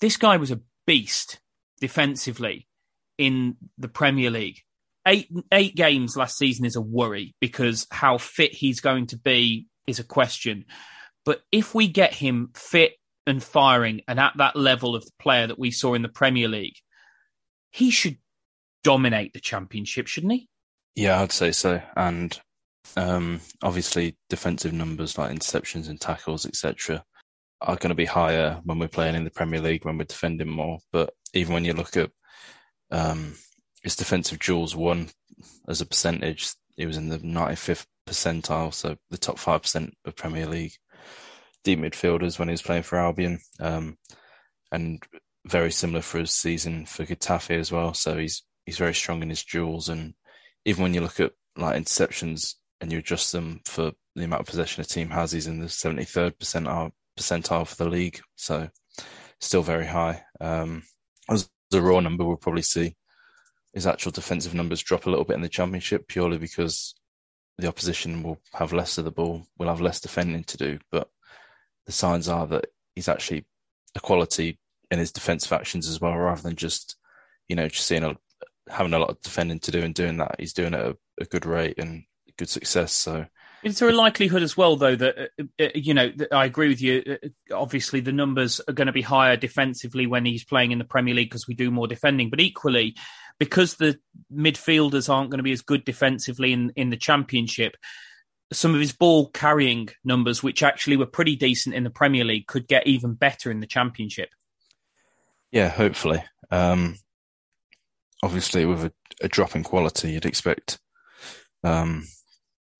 [0.00, 1.38] This guy was a beast
[1.84, 2.66] defensively
[3.18, 4.62] in the Premier League.
[5.06, 9.66] Eight eight games last season is a worry because how fit he's going to be
[9.86, 10.64] is a question.
[11.26, 12.92] But if we get him fit
[13.26, 16.48] and firing and at that level of the player that we saw in the Premier
[16.48, 16.76] League,
[17.70, 18.16] he should
[18.82, 20.48] dominate the championship, shouldn't he?
[20.94, 21.82] Yeah, I'd say so.
[21.98, 22.40] And
[22.96, 27.04] um, obviously, defensive numbers like interceptions and tackles, etc.,
[27.60, 30.48] are going to be higher when we're playing in the Premier League when we're defending
[30.48, 30.78] more.
[30.92, 32.10] But even when you look at
[32.90, 33.34] um,
[33.82, 35.08] his defensive duels won
[35.68, 36.52] as a percentage.
[36.76, 40.74] He was in the 95th percentile, so the top 5% of Premier League
[41.62, 43.40] deep midfielders when he was playing for Albion.
[43.58, 43.96] Um,
[44.70, 45.02] and
[45.46, 47.94] very similar for his season for Getafe as well.
[47.94, 49.88] So he's he's very strong in his duels.
[49.88, 50.14] And
[50.64, 54.46] even when you look at like interceptions and you adjust them for the amount of
[54.46, 58.20] possession a team has, he's in the 73rd percentile, percentile for the league.
[58.36, 58.68] So
[59.40, 60.22] still very high.
[60.40, 60.82] Um,
[61.28, 62.96] as a raw number, we'll probably see
[63.72, 66.94] his actual defensive numbers drop a little bit in the championship purely because
[67.58, 70.78] the opposition will have less of the ball, will have less defending to do.
[70.90, 71.08] But
[71.86, 73.44] the signs are that he's actually
[73.94, 74.58] a quality
[74.90, 76.96] in his defensive actions as well, rather than just,
[77.48, 78.16] you know, just seeing a,
[78.68, 80.36] having a lot of defending to do and doing that.
[80.38, 82.04] He's doing it at a, a good rate and
[82.38, 82.92] good success.
[82.92, 83.26] So
[83.64, 86.80] is there a likelihood as well, though, that uh, uh you know I agree with
[86.80, 87.18] you?
[87.22, 90.84] Uh, obviously, the numbers are going to be higher defensively when he's playing in the
[90.84, 92.30] Premier League because we do more defending.
[92.30, 92.96] But equally,
[93.38, 93.98] because the
[94.32, 97.76] midfielders aren't going to be as good defensively in in the Championship,
[98.52, 102.46] some of his ball carrying numbers, which actually were pretty decent in the Premier League,
[102.46, 104.28] could get even better in the Championship.
[105.50, 106.22] Yeah, hopefully.
[106.50, 106.96] Um,
[108.22, 110.78] obviously, with a, a, drop in quality, you'd expect,
[111.62, 112.06] um,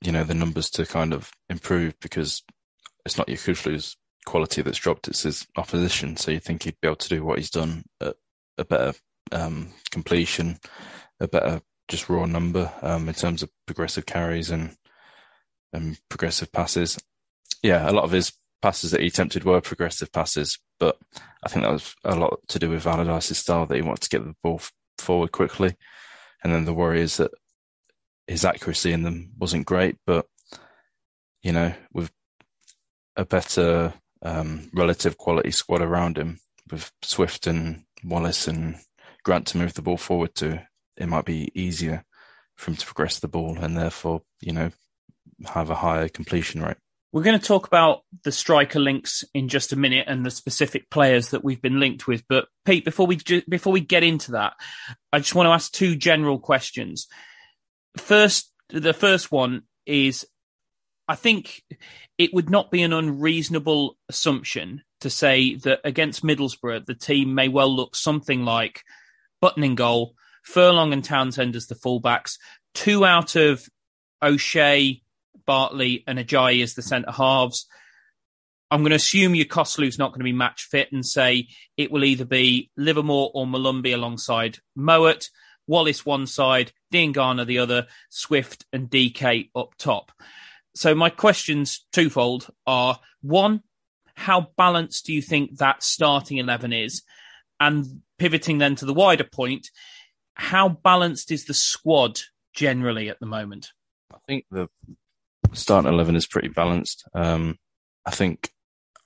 [0.04, 2.42] you know, the numbers to kind of improve because
[3.06, 6.16] it's not Yokuslu's quality that's dropped; it's his opposition.
[6.16, 8.16] So you think he'd be able to do what he's done at
[8.58, 8.92] a better
[9.32, 10.58] um, completion,
[11.20, 14.76] a better just raw number um, in terms of progressive carries and
[15.72, 16.98] and progressive passes.
[17.62, 20.98] Yeah, a lot of his passes that he attempted were progressive passes, but
[21.42, 24.08] I think that was a lot to do with Allardyce's style that he wanted to
[24.08, 24.60] get the ball
[24.98, 25.76] forward quickly.
[26.42, 27.30] And then the worry is that
[28.26, 30.26] his accuracy in them wasn't great, but
[31.42, 32.10] you know, with
[33.16, 38.76] a better um, relative quality squad around him, with Swift and Wallace and
[39.24, 42.04] Grant to move the ball forward to, it might be easier
[42.56, 44.70] for him to progress the ball and therefore, you know,
[45.46, 46.76] have a higher completion rate.
[47.12, 50.90] We're going to talk about the striker links in just a minute and the specific
[50.90, 52.24] players that we've been linked with.
[52.28, 54.54] But Pete, before we before we get into that,
[55.12, 57.06] I just want to ask two general questions.
[57.96, 60.26] First, the first one is,
[61.06, 61.62] I think
[62.18, 67.48] it would not be an unreasonable assumption to say that against Middlesbrough, the team may
[67.48, 68.82] well look something like
[69.40, 72.38] Button in goal, Furlong and Townsend as the fullbacks,
[72.74, 73.66] two out of
[74.22, 75.02] O'Shea,
[75.46, 77.66] Bartley and Ajayi as the centre halves.
[78.70, 82.04] I'm going to assume Yokuslu's not going to be match fit and say it will
[82.04, 85.28] either be Livermore or Molumby alongside Mowatt,
[85.66, 90.12] Wallace one side, Diangana the other, Swift and DK up top.
[90.74, 93.62] So my questions twofold are one,
[94.16, 97.02] how balanced do you think that starting 11 is?
[97.60, 99.70] And pivoting then to the wider point,
[100.34, 102.20] how balanced is the squad
[102.52, 103.72] generally at the moment?
[104.12, 104.68] I think the
[105.52, 107.04] starting eleven is pretty balanced.
[107.14, 107.58] Um,
[108.06, 108.50] I think,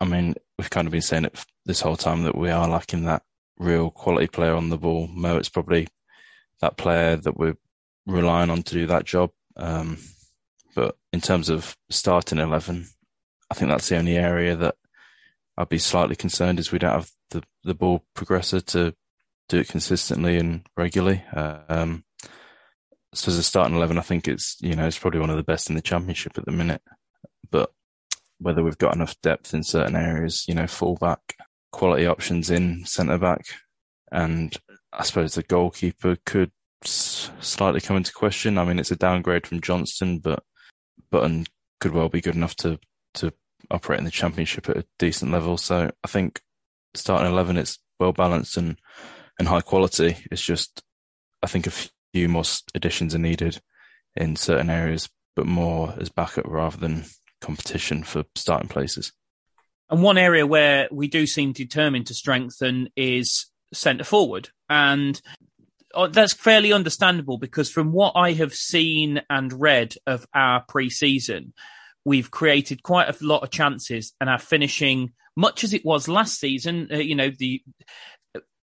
[0.01, 3.05] I mean, we've kind of been saying it this whole time that we are lacking
[3.05, 3.23] that
[3.59, 5.09] real quality player on the ball.
[5.09, 5.89] Mo, it's probably
[6.61, 7.57] that player that we're
[8.07, 9.31] relying on to do that job.
[9.57, 9.99] Um,
[10.75, 12.87] but in terms of starting eleven,
[13.51, 14.77] I think that's the only area that
[15.57, 18.95] I'd be slightly concerned is we don't have the the ball progressor to
[19.49, 21.23] do it consistently and regularly.
[21.33, 22.05] Um,
[23.15, 25.43] so as a starting eleven, I think it's you know it's probably one of the
[25.43, 26.83] best in the championship at the minute.
[27.51, 27.71] But
[28.39, 31.37] whether we've got enough depth in certain areas, you know, fullback,
[31.73, 33.47] quality options in centre back,
[34.13, 34.57] and
[34.93, 36.51] I suppose the goalkeeper could
[36.85, 38.59] slightly come into question.
[38.59, 40.43] I mean, it's a downgrade from Johnstone, but
[41.11, 41.47] Button
[41.81, 42.79] could well be good enough to
[43.15, 43.33] to
[43.71, 45.57] operate in the championship at a decent level.
[45.57, 46.41] So I think
[46.95, 48.79] starting eleven, it's well balanced and
[49.39, 50.17] and high quality.
[50.31, 50.83] It's just
[51.43, 51.73] I think a
[52.13, 53.61] few more additions are needed
[54.17, 57.05] in certain areas, but more as backup rather than
[57.41, 59.13] competition for starting places.
[59.91, 64.51] And one area where we do seem determined to strengthen is centre forward.
[64.69, 65.21] And
[65.95, 70.91] uh, that's fairly understandable because from what I have seen and read of our pre
[70.91, 71.53] season,
[72.05, 76.39] we've created quite a lot of chances and are finishing much as it was last
[76.39, 76.89] season.
[76.93, 77.63] Uh, you know, the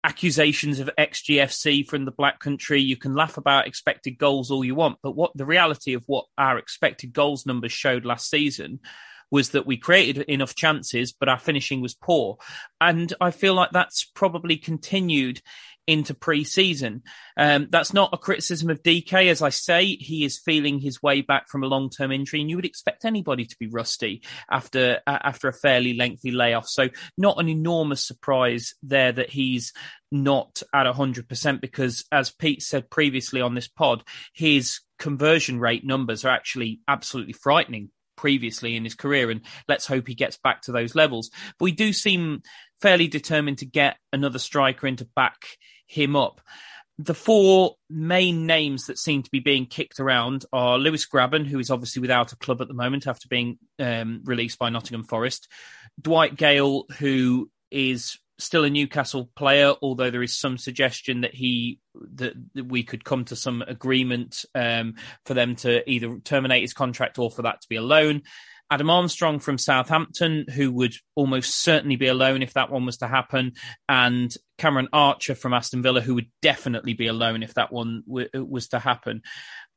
[0.04, 2.80] accusations of XGFC from the Black Country.
[2.80, 6.26] You can laugh about expected goals all you want, but what the reality of what
[6.38, 8.80] our expected goals numbers showed last season
[9.36, 12.38] was that we created enough chances, but our finishing was poor.
[12.80, 15.42] And I feel like that's probably continued
[15.88, 17.04] into pre-season.
[17.36, 19.30] Um, that's not a criticism of DK.
[19.30, 22.56] As I say, he is feeling his way back from a long-term injury, and you
[22.56, 26.70] would expect anybody to be rusty after uh, after a fairly lengthy layoff.
[26.70, 29.74] So, not an enormous surprise there that he's
[30.14, 34.02] not at hundred percent because, as Pete said previously on this pod,
[34.34, 37.92] his conversion rate numbers are actually absolutely frightening
[38.26, 41.72] previously in his career and let's hope he gets back to those levels but we
[41.72, 42.42] do seem
[42.82, 45.58] fairly determined to get another striker in to back
[45.88, 46.42] him up.
[46.98, 51.60] The four main names that seem to be being kicked around are Lewis Grabban, who
[51.60, 55.50] is obviously without a club at the moment after being um, released by Nottingham Forest,
[56.02, 61.80] Dwight Gayle, who is still a Newcastle player, although there is some suggestion that he
[62.16, 64.96] that, that we could come to some agreement um,
[65.26, 68.24] for them to either terminate his contract or for that to be a loan.
[68.72, 73.08] Adam Armstrong from Southampton, who would almost certainly be alone if that one was to
[73.08, 73.54] happen,
[73.88, 78.30] and Cameron Archer from Aston Villa, who would definitely be alone if that one w-
[78.34, 79.22] was to happen.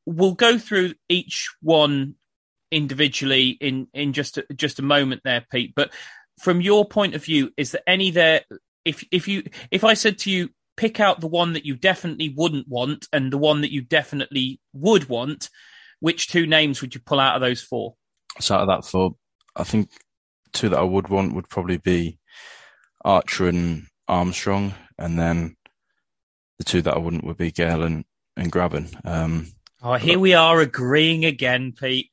[0.07, 2.15] We'll go through each one
[2.71, 5.75] individually in in just a, just a moment there, Pete.
[5.77, 5.93] But
[6.39, 8.43] from your point of view, is there any there?
[8.85, 12.33] If if you if I said to you, pick out the one that you definitely
[12.35, 15.51] wouldn't want and the one that you definitely would want,
[16.01, 17.97] which two names would you pull out of those four?
[18.41, 19.17] So out of that four,
[19.57, 19.91] I think
[20.53, 22.19] two that I would want would probably be
[23.05, 25.57] Archer and Armstrong, and then
[26.59, 28.05] the two that I wouldn't would be Gayle and,
[28.37, 28.95] and Grabban.
[29.05, 29.49] Um,
[29.83, 32.11] oh, here we are agreeing again, Pete.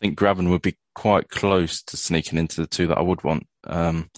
[0.00, 3.22] I think Grabban would be quite close to sneaking into the two that I would
[3.22, 3.46] want.
[3.64, 4.10] Um,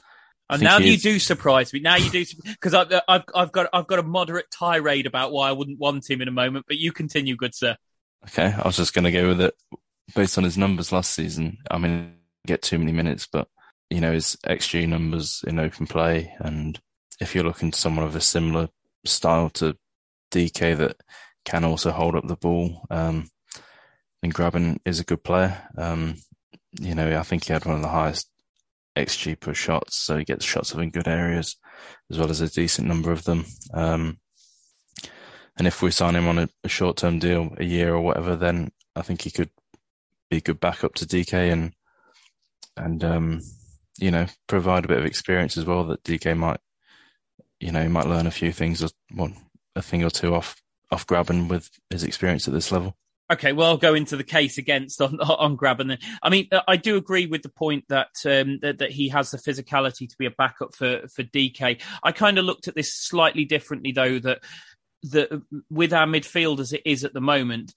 [0.48, 1.80] and now you do surprise me.
[1.80, 5.48] Now you do because I've, I've I've got I've got a moderate tirade about why
[5.48, 6.66] I wouldn't want him in a moment.
[6.68, 7.76] But you continue, good sir.
[8.28, 9.54] Okay, I was just going to go with it
[10.14, 12.14] based on his numbers last season, I mean,
[12.46, 13.48] get too many minutes, but
[13.90, 16.80] you know his xG numbers in open play, and
[17.20, 18.68] if you're looking to someone of a similar
[19.04, 19.76] style to
[20.30, 20.96] DK that
[21.44, 23.28] can also hold up the ball, um,
[24.22, 25.68] then Grabban is a good player.
[25.76, 26.16] Um,
[26.80, 28.30] you know, I think he had one of the highest
[28.96, 31.56] xG per shots, so he gets shots of in good areas
[32.10, 33.44] as well as a decent number of them.
[33.74, 34.18] Um,
[35.58, 38.72] and if we sign him on a, a short-term deal, a year or whatever, then
[38.96, 39.50] I think he could
[40.30, 41.74] be a good backup to DK and
[42.76, 43.42] and um,
[43.98, 46.60] you know provide a bit of experience as well that DK might
[47.60, 49.36] you know might learn a few things or one
[49.76, 52.96] a thing or two off off Grabban with his experience at this level.
[53.30, 55.88] Okay, well, I'll go into the case against on on Grabban.
[55.88, 59.08] Then, I mean, uh, I do agree with the point that, um, that that he
[59.08, 61.82] has the physicality to be a backup for for Dike.
[62.02, 64.18] I kind of looked at this slightly differently, though.
[64.18, 64.40] That
[65.04, 67.74] that with our midfield as it is at the moment,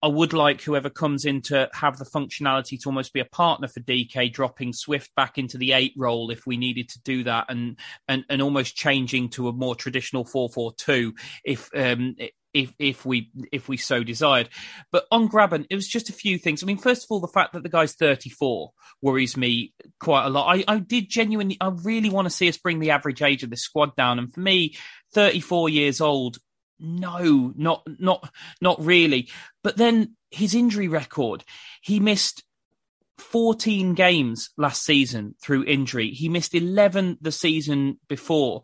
[0.00, 3.66] I would like whoever comes in to have the functionality to almost be a partner
[3.66, 7.46] for DK, dropping Swift back into the eight role if we needed to do that,
[7.48, 11.14] and and, and almost changing to a more traditional four four two
[11.44, 12.16] if um
[12.58, 14.48] if if we if we so desired.
[14.90, 16.62] But on Grabban, it was just a few things.
[16.62, 20.28] I mean, first of all, the fact that the guy's 34 worries me quite a
[20.28, 20.56] lot.
[20.56, 23.50] I, I did genuinely, I really want to see us bring the average age of
[23.50, 24.76] this squad down, and for me,
[25.12, 26.38] 34 years old
[26.80, 29.30] no, not not not really.
[29.62, 31.44] But then his injury record,
[31.82, 32.44] he missed
[33.18, 36.10] 14 games last season through injury.
[36.10, 38.62] He missed 11 the season before.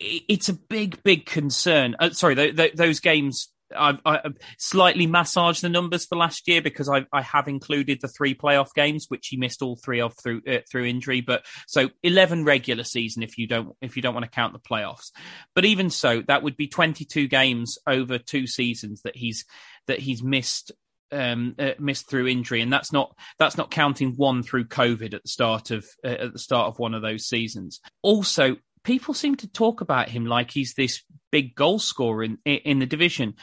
[0.00, 1.96] It's a big, big concern.
[1.98, 4.20] Uh, sorry, th- th- those games I, I
[4.58, 8.72] slightly massaged the numbers for last year because I, I, have included the three playoff
[8.74, 11.20] games, which he missed all three of through uh, through injury.
[11.20, 14.58] But so eleven regular season if you don't if you don't want to count the
[14.58, 15.10] playoffs.
[15.54, 19.44] But even so, that would be twenty two games over two seasons that he's
[19.86, 20.72] that he's missed
[21.10, 25.22] um, uh, missed through injury, and that's not that's not counting one through COVID at
[25.22, 27.80] the start of uh, at the start of one of those seasons.
[28.02, 28.56] Also,
[28.88, 32.86] people seem to talk about him like he's this big goal scorer in in the
[32.86, 33.34] division.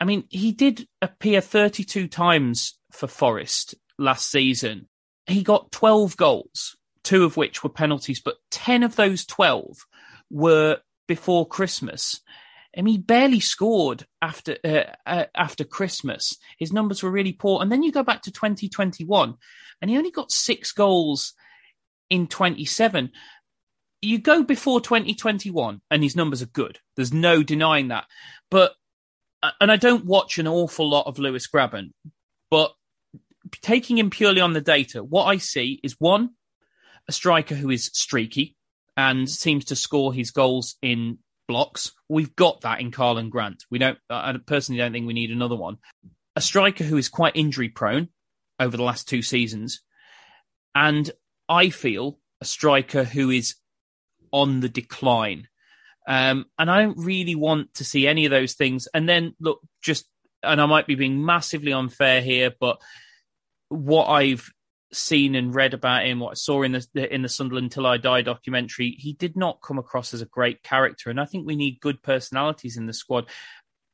[0.00, 4.88] I mean, he did appear 32 times for Forest last season.
[5.26, 9.86] He got 12 goals, two of which were penalties, but 10 of those 12
[10.30, 12.20] were before Christmas.
[12.76, 16.36] Mean, he barely scored after uh, uh, after Christmas.
[16.58, 17.62] His numbers were really poor.
[17.62, 19.36] And then you go back to 2021,
[19.80, 21.34] and he only got six goals
[22.10, 23.12] in 27.
[24.02, 26.80] You go before 2021, and his numbers are good.
[26.96, 28.06] There's no denying that.
[28.50, 28.74] But
[29.42, 31.92] uh, and I don't watch an awful lot of Lewis Grabban,
[32.50, 32.72] but
[33.60, 36.30] taking him purely on the data, what I see is one,
[37.08, 38.56] a striker who is streaky
[38.96, 41.92] and seems to score his goals in blocks.
[42.08, 43.64] We've got that in Karlan Grant.
[43.70, 45.78] We don't, I personally don't think we need another one.
[46.36, 48.08] A striker who is quite injury prone
[48.60, 49.80] over the last two seasons.
[50.74, 51.10] And
[51.48, 53.56] I feel a striker who is
[54.32, 55.46] on the decline
[56.06, 58.88] Um, and I don't really want to see any of those things.
[58.92, 60.06] And then look, just,
[60.42, 62.80] and I might be being massively unfair here, but
[63.68, 64.50] what I've
[64.92, 67.96] seen and read about him, what I saw in the in the Sunderland Till I
[67.96, 71.08] Die documentary, he did not come across as a great character.
[71.08, 73.28] And I think we need good personalities in the squad.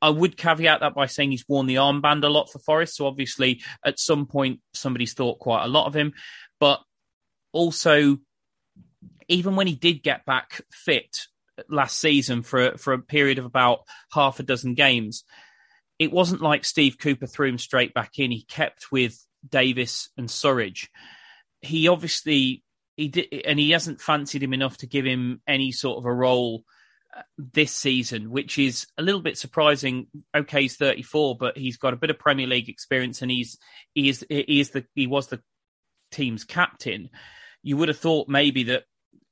[0.01, 2.95] I would caveat that by saying he's worn the armband a lot for Forest.
[2.95, 6.13] So obviously, at some point, somebody's thought quite a lot of him.
[6.59, 6.81] But
[7.53, 8.17] also,
[9.27, 11.27] even when he did get back fit
[11.67, 13.81] last season for for a period of about
[14.11, 15.23] half a dozen games,
[15.97, 18.31] it wasn't like Steve Cooper threw him straight back in.
[18.31, 20.87] He kept with Davis and Surridge.
[21.61, 22.63] He obviously
[22.95, 26.13] he did, and he hasn't fancied him enough to give him any sort of a
[26.13, 26.63] role
[27.15, 30.07] uh, this season, which is a little bit surprising.
[30.35, 33.57] Okay, he's 34, but he's got a bit of Premier League experience, and he's
[33.93, 35.41] he is he is the he was the
[36.11, 37.09] team's captain.
[37.61, 38.83] You would have thought maybe that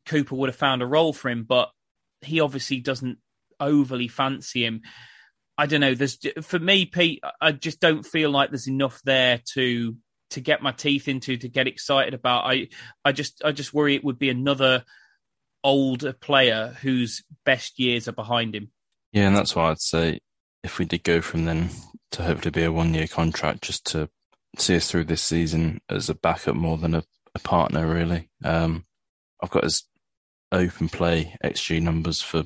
[0.08, 1.70] Cooper would have found a role for him, but
[2.22, 3.20] he obviously doesn't
[3.60, 4.82] overly fancy him.
[5.58, 5.96] I don't know.
[5.96, 7.24] There's for me, Pete.
[7.42, 9.96] I just don't feel like there's enough there to
[10.32, 12.46] to get my teeth into to get excited about.
[12.46, 12.70] I
[13.04, 14.84] I just I just worry it would be another
[15.64, 18.72] older player whose best years are behind him.
[19.12, 20.20] Yeah, and that's why I'd say
[20.64, 21.70] if we did go from then
[22.12, 24.10] to hopefully be a one year contract, just to
[24.58, 27.04] see us through this season as a backup more than a,
[27.34, 28.30] a partner, really.
[28.44, 28.86] Um,
[29.42, 29.84] I've got his
[30.52, 32.44] open play XG numbers for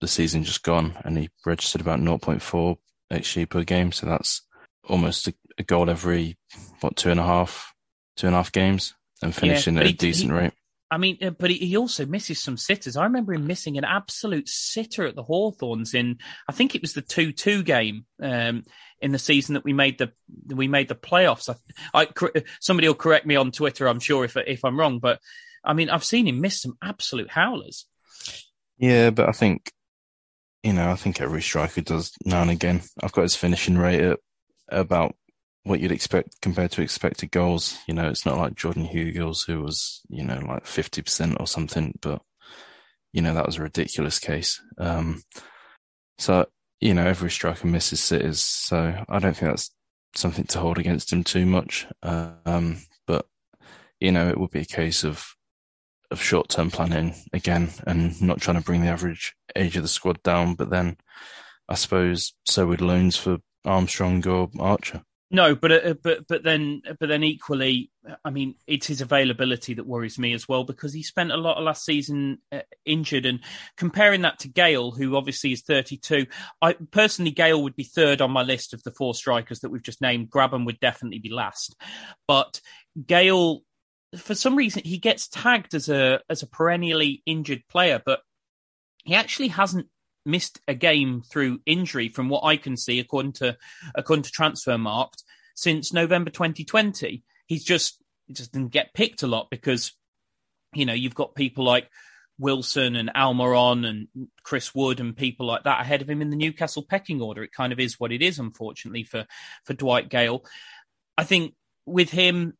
[0.00, 2.76] the season just gone, and he registered about 0.4
[3.12, 3.92] xG per game.
[3.92, 4.42] So that's
[4.88, 6.36] almost a, a goal every
[6.80, 7.72] what two and a half,
[8.16, 10.52] two and a half games, and finishing yeah, at a decent he, rate.
[10.90, 12.96] I mean, uh, but he also misses some sitters.
[12.96, 16.18] I remember him missing an absolute sitter at the Hawthorns in,
[16.48, 18.62] I think it was the two-two game um,
[19.00, 20.12] in the season that we made the
[20.46, 21.52] we made the playoffs.
[21.94, 25.18] I, I, somebody will correct me on Twitter, I'm sure if if I'm wrong, but
[25.64, 27.86] I mean, I've seen him miss some absolute howlers.
[28.78, 29.72] Yeah, but I think
[30.64, 32.80] you know, I think every striker does now and again.
[33.02, 34.18] I've got his finishing rate at
[34.70, 35.14] about
[35.64, 37.76] what you'd expect compared to expected goals.
[37.86, 41.92] You know, it's not like Jordan Hugill who was, you know, like 50% or something,
[42.00, 42.22] but,
[43.12, 44.58] you know, that was a ridiculous case.
[44.78, 45.22] Um,
[46.16, 46.46] so,
[46.80, 48.40] you know, every striker misses sitters.
[48.40, 49.70] So I don't think that's
[50.14, 51.86] something to hold against him too much.
[52.02, 53.26] Um, but,
[54.00, 55.26] you know, it would be a case of
[56.10, 59.88] of short term planning again and not trying to bring the average age of the
[59.88, 60.54] squad down.
[60.54, 60.96] But then
[61.68, 65.02] I suppose so would loans for Armstrong or Archer.
[65.30, 67.90] No, but uh, but but then but then equally,
[68.24, 71.56] I mean, it's his availability that worries me as well because he spent a lot
[71.56, 73.40] of last season uh, injured, and
[73.76, 76.26] comparing that to Gayle, who obviously is 32,
[76.62, 79.82] I personally Gayle would be third on my list of the four strikers that we've
[79.82, 80.30] just named.
[80.30, 81.74] Grabban would definitely be last,
[82.28, 82.60] but
[83.04, 83.62] Gayle
[84.16, 88.20] for some reason he gets tagged as a as a perennially injured player, but
[89.04, 89.88] he actually hasn't
[90.26, 93.56] missed a game through injury from what I can see according to
[93.94, 95.22] according to Transfermarkt
[95.54, 97.22] since November 2020.
[97.46, 99.92] He's just he just didn't get picked a lot because
[100.74, 101.88] you know you've got people like
[102.38, 104.08] Wilson and Almiron and
[104.42, 107.42] Chris Wood and people like that ahead of him in the Newcastle pecking order.
[107.42, 109.26] It kind of is what it is, unfortunately for
[109.64, 110.44] for Dwight Gayle.
[111.16, 111.54] I think
[111.86, 112.54] with him,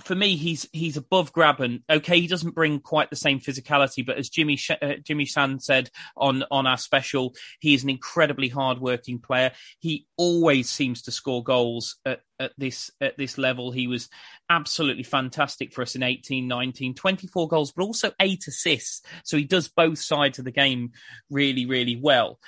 [0.00, 1.82] for me, he's he's above Grabban.
[1.88, 5.90] Okay, he doesn't bring quite the same physicality, but as Jimmy uh, Jimmy San said
[6.16, 9.52] on on our special, he is an incredibly hardworking player.
[9.78, 13.70] He always seems to score goals at, at this at this level.
[13.70, 14.08] He was
[14.50, 19.02] absolutely fantastic for us in 18, 19, 24 goals, but also eight assists.
[19.24, 20.92] So he does both sides of the game
[21.30, 22.38] really, really well.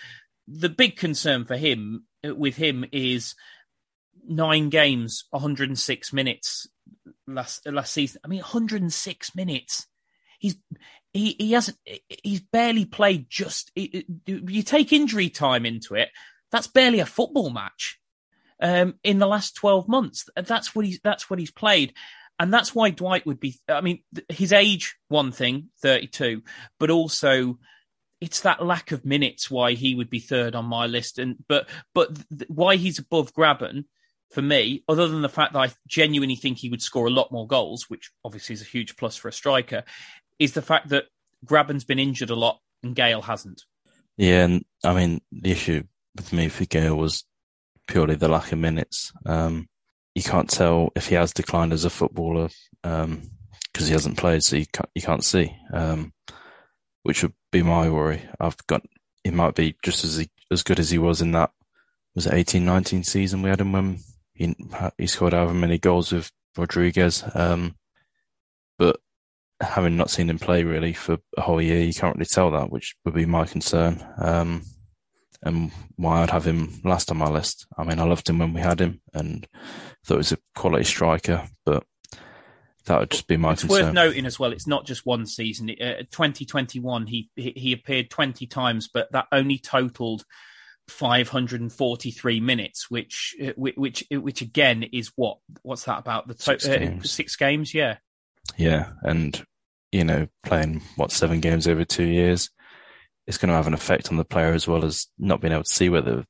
[0.47, 3.35] The big concern for him with him is
[4.27, 6.69] nine games, 106 minutes
[7.35, 8.21] last last season.
[8.25, 9.87] I mean, 106 minutes.
[10.39, 10.57] He's
[11.13, 11.79] he he hasn't
[12.23, 13.29] he's barely played.
[13.29, 16.11] Just you take injury time into it.
[16.51, 17.99] That's barely a football match.
[18.63, 21.95] Um, in the last 12 months, that's what he's that's what he's played.
[22.39, 23.59] And that's why Dwight would be.
[23.69, 26.43] I mean, his age, one thing, 32,
[26.79, 27.59] but also
[28.21, 31.19] it's that lack of minutes why he would be third on my list.
[31.19, 32.11] And but but
[32.49, 33.85] why he's above Grabban
[34.31, 37.33] for me, other than the fact that I genuinely think he would score a lot
[37.33, 39.85] more goals, which obviously is a huge plus for a striker,
[40.39, 41.05] is the fact that
[41.45, 43.63] Grabban's been injured a lot and Gayle hasn't.
[44.17, 45.83] Yeah, and I mean the issue
[46.17, 47.25] with me for Gayle was
[47.87, 49.13] purely the lack of minutes.
[49.27, 49.69] Um,
[50.15, 52.51] you can't tell if he has declined as a footballer
[52.83, 53.31] because um,
[53.77, 55.57] he hasn't played, so you can't, you can't see.
[55.73, 56.13] Um,
[57.03, 58.23] which would be my worry.
[58.39, 58.83] I've got
[59.25, 61.51] he might be just as he, as good as he was in that
[62.15, 63.99] was it 18, 19 season we had him when
[64.41, 64.57] he,
[64.97, 67.23] he scored however many goals with Rodriguez.
[67.35, 67.77] Um,
[68.79, 68.99] but
[69.61, 72.73] having not seen him play really for a whole year, you can't really tell that,
[72.73, 74.03] which would be my concern.
[74.19, 74.63] Um,
[75.43, 77.67] and why I'd have him last on my list.
[77.77, 79.47] I mean, I loved him when we had him and
[80.05, 81.85] thought he was a quality striker, but
[82.87, 83.87] that would just be my it's concern.
[83.87, 84.53] worth noting as well.
[84.53, 85.71] It's not just one season.
[85.71, 90.25] Uh, 2021, he he appeared 20 times, but that only totaled
[90.91, 96.69] 543 minutes, which uh, which which again is what what's that about the to- six,
[96.69, 97.11] uh, games.
[97.11, 97.75] six games?
[97.75, 97.97] Yeah,
[98.57, 99.45] yeah, and
[99.93, 102.51] you know, playing what seven games over two years,
[103.27, 105.65] it's going to have an effect on the player as well as not being able
[105.65, 106.25] to see whether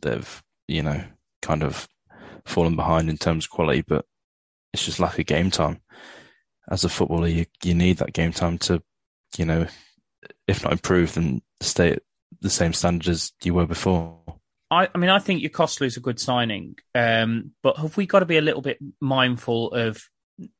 [0.00, 1.02] they've you know
[1.42, 1.88] kind of
[2.44, 4.04] fallen behind in terms of quality, but
[4.72, 5.80] it's just lack of game time.
[6.70, 8.82] As a footballer, you you need that game time to,
[9.36, 9.66] you know,
[10.46, 11.98] if not improve, then stay
[12.40, 14.18] the same standard as you were before.
[14.70, 18.20] I, I mean, I think Yokuslu is a good signing, um, but have we got
[18.20, 20.02] to be a little bit mindful of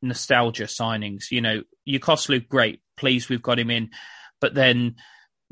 [0.02, 1.30] nostalgia signings?
[1.30, 3.90] You know, Yokuslu, great, pleased we've got him in,
[4.40, 4.96] but then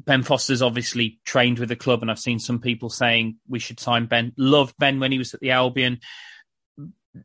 [0.05, 3.81] Ben Foster's obviously trained with the club, and I've seen some people saying we should
[3.81, 4.33] sign Ben.
[4.37, 6.01] Loved Ben when he was at the Albion.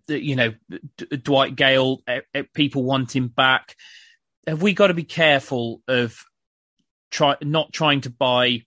[0.08, 0.54] You know,
[0.98, 2.02] D- Dwight Gale,
[2.54, 3.76] people want him back.
[4.48, 6.18] Have we got to be careful of
[7.12, 8.64] try not trying to buy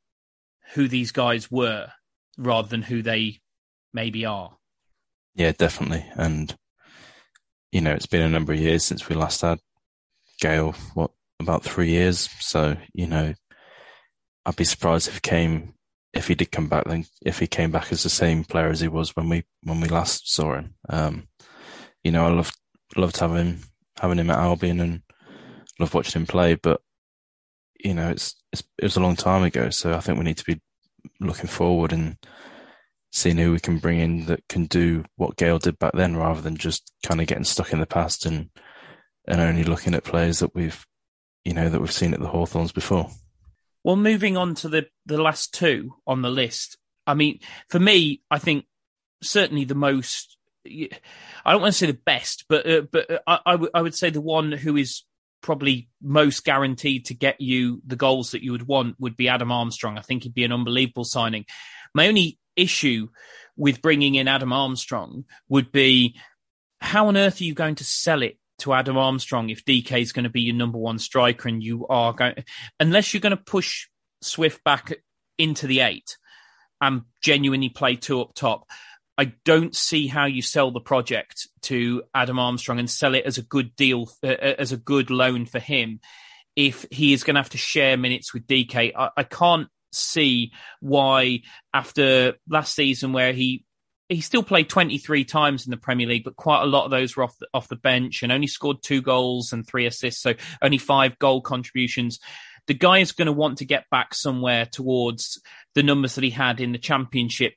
[0.75, 1.89] who these guys were
[2.39, 3.41] rather than who they
[3.93, 4.57] maybe are?
[5.35, 6.05] Yeah, definitely.
[6.15, 6.57] And
[7.73, 9.59] you know, it's been a number of years since we last had
[10.41, 11.11] Gayle, What
[11.41, 12.29] about three years?
[12.41, 13.35] So you know,
[14.45, 15.75] I'd be surprised if he came
[16.13, 18.81] if he did come back then if he came back as the same player as
[18.81, 20.75] he was when we when we last saw him.
[20.89, 21.29] Um,
[22.03, 22.57] you know, I loved
[22.97, 23.61] loved having
[24.01, 25.03] having him at Albion and
[25.79, 26.81] loved watching him play, but
[27.83, 30.39] you know, it's, it's it was a long time ago, so I think we need
[30.39, 30.61] to be
[31.21, 32.17] looking forward and
[33.13, 36.41] seeing who we can bring in that can do what Gayle did back then, rather
[36.41, 38.51] than just kind of getting stuck in the past and
[39.29, 40.87] and only looking at players that we've
[41.45, 43.11] you know that we've seen at the Hawthorns before.
[43.85, 46.77] Well, moving on to the the last two on the list.
[47.07, 48.67] I mean, for me, I think
[49.23, 50.37] certainly the most.
[50.67, 53.83] I don't want to say the best, but uh, but uh, I, I, w- I
[53.83, 55.05] would say the one who is
[55.43, 59.53] probably most guaranteed to get you the goals that you would want would be Adam
[59.53, 59.99] Armstrong.
[59.99, 61.45] I think he'd be an unbelievable signing.
[61.95, 63.09] My only issue
[63.57, 66.19] with bringing in Adam Armstrong would be
[66.81, 70.13] how on earth are you going to sell it to Adam Armstrong if DK is
[70.13, 72.35] going to be your number one striker and you are going,
[72.81, 73.89] unless you're going to push
[74.23, 74.93] Swift back
[75.39, 76.17] into the eight
[76.81, 78.67] and genuinely play two up top.
[79.19, 83.39] I don't see how you sell the project to Adam Armstrong and sell it as
[83.39, 86.01] a good deal, uh, as a good loan for him
[86.55, 88.93] if he is going to have to share minutes with DK.
[88.97, 91.41] I, I can't see why
[91.73, 93.65] after last season where he
[94.09, 97.17] he still played 23 times in the Premier League, but quite a lot of those
[97.17, 100.23] were off the, off the bench and only scored two goals and three assists.
[100.23, 102.21] So only five goal contributions.
[102.69, 105.41] The guy is going to want to get back somewhere towards
[105.75, 107.55] the numbers that he had in the championship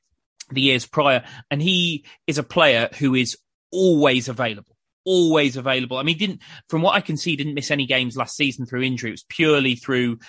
[0.49, 1.23] the years prior.
[1.49, 3.37] And he is a player who is
[3.71, 4.75] always available.
[5.05, 5.97] Always available.
[5.97, 8.83] I mean, didn't, from what I can see, didn't miss any games last season through
[8.83, 9.09] injury.
[9.09, 10.19] It was purely through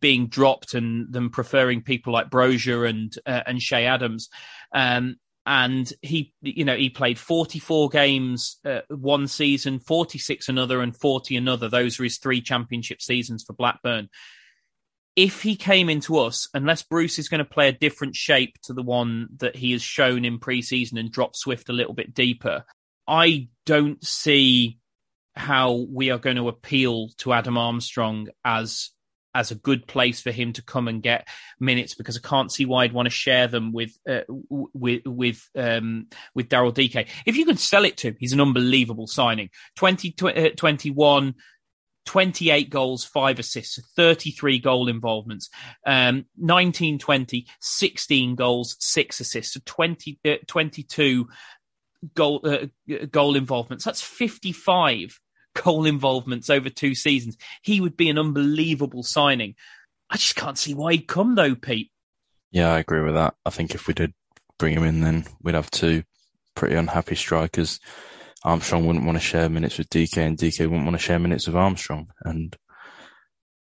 [0.00, 4.28] being dropped and them preferring people like Broja and uh, and Che Adams.
[4.74, 5.16] Um,
[5.46, 11.36] and he, you know, he played 44 games uh, one season, 46 another, and 40
[11.36, 11.70] another.
[11.70, 14.10] Those were his three championship seasons for Blackburn.
[15.18, 18.72] If he came into us, unless Bruce is going to play a different shape to
[18.72, 22.64] the one that he has shown in pre-season and drop Swift a little bit deeper,
[23.04, 24.78] I don't see
[25.34, 28.90] how we are going to appeal to Adam Armstrong as
[29.34, 31.26] as a good place for him to come and get
[31.58, 35.50] minutes because I can't see why I'd want to share them with uh, with with
[35.56, 37.08] um, with Daryl DK.
[37.26, 39.50] If you could sell it to him, he's an unbelievable signing.
[39.74, 41.34] 20, uh, 21,
[42.08, 45.50] 28 goals, five assists, 33 goal involvements.
[45.84, 51.28] Um, 19, 20, 16 goals, six assists, so 20, uh, 22
[52.14, 52.66] goal uh,
[53.10, 53.84] goal involvements.
[53.84, 55.20] That's 55
[55.62, 57.36] goal involvements over two seasons.
[57.60, 59.54] He would be an unbelievable signing.
[60.08, 61.90] I just can't see why he'd come though, Pete.
[62.50, 63.34] Yeah, I agree with that.
[63.44, 64.14] I think if we did
[64.58, 66.04] bring him in, then we'd have two
[66.54, 67.80] pretty unhappy strikers.
[68.44, 71.46] Armstrong wouldn't want to share minutes with DK, and DK wouldn't want to share minutes
[71.46, 72.08] with Armstrong.
[72.22, 72.56] And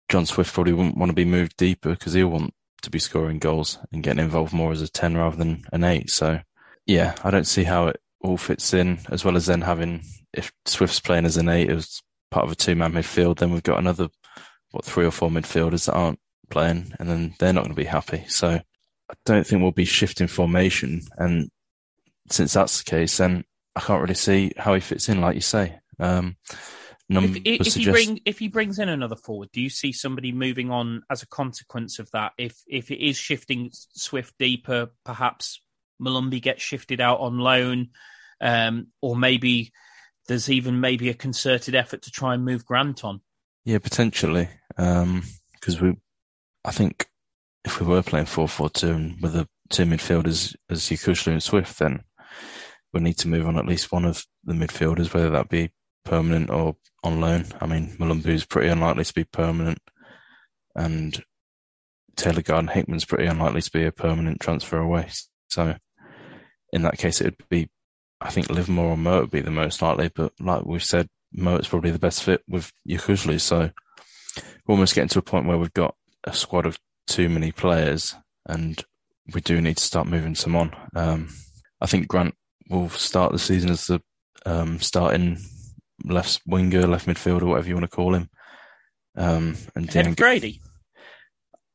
[0.10, 3.40] John Swift probably wouldn't want to be moved deeper because he'll want to be scoring
[3.40, 6.10] goals and getting involved more as a 10 rather than an 8.
[6.10, 6.40] So,
[6.86, 10.04] yeah, I don't see how it all fits in, as well as then having,
[10.34, 12.02] if Swift's playing as an 8 as
[12.32, 14.10] part of a two man midfield, then we've got another,
[14.72, 17.86] what, three or four midfielders that aren't playing, and then they're not going to be
[17.86, 18.26] happy.
[18.28, 18.60] So,
[19.10, 21.02] I don't think we'll be shifting formation.
[21.18, 21.50] And
[22.30, 23.44] since that's the case, then
[23.76, 25.80] I can't really see how he fits in, like you say.
[26.00, 26.38] Um,
[27.08, 27.78] if, if, suggest.
[27.78, 31.22] he bring if he brings in another forward, do you see somebody moving on as
[31.22, 32.32] a consequence of that?
[32.38, 35.62] If if it is shifting Swift deeper, perhaps
[36.02, 37.90] Molumby gets shifted out on loan,
[38.42, 39.72] um, or maybe
[40.28, 43.22] there's even maybe a concerted effort to try and move Grant on.
[43.66, 44.50] Yeah, potentially.
[44.76, 45.96] Because we,
[46.64, 47.08] I think,
[47.64, 51.44] if we were playing four four two and with the two midfielders as Yokuslu and
[51.44, 52.04] Swift, then
[52.94, 55.72] we need to move on at least one of the midfielders, whether that be
[56.04, 57.46] permanent or on loan.
[57.60, 59.80] I mean, Molumby is pretty unlikely to be permanent,
[60.76, 61.22] and
[62.16, 65.10] Taylor Gardner-Hickman's pretty unlikely to be a permanent transfer away.
[65.50, 65.76] So,
[66.72, 67.70] in that case, it would be,
[68.22, 70.10] I think, Livermore or Mo would be the most likely.
[70.14, 73.42] But like we've said, is probably the best fit with Yokuslu.
[73.42, 73.72] So,
[74.66, 78.16] we're almost getting to a point where we've got a squad of too many players,
[78.46, 78.82] and
[79.34, 80.76] we do need to start moving some on.
[80.96, 81.30] Um,
[81.82, 82.36] I think Grant
[82.70, 84.02] will start the season as the
[84.46, 85.40] um, starting
[86.04, 88.30] left winger, left midfielder, whatever you want to call him.
[89.16, 90.62] Um, and Head of Grady.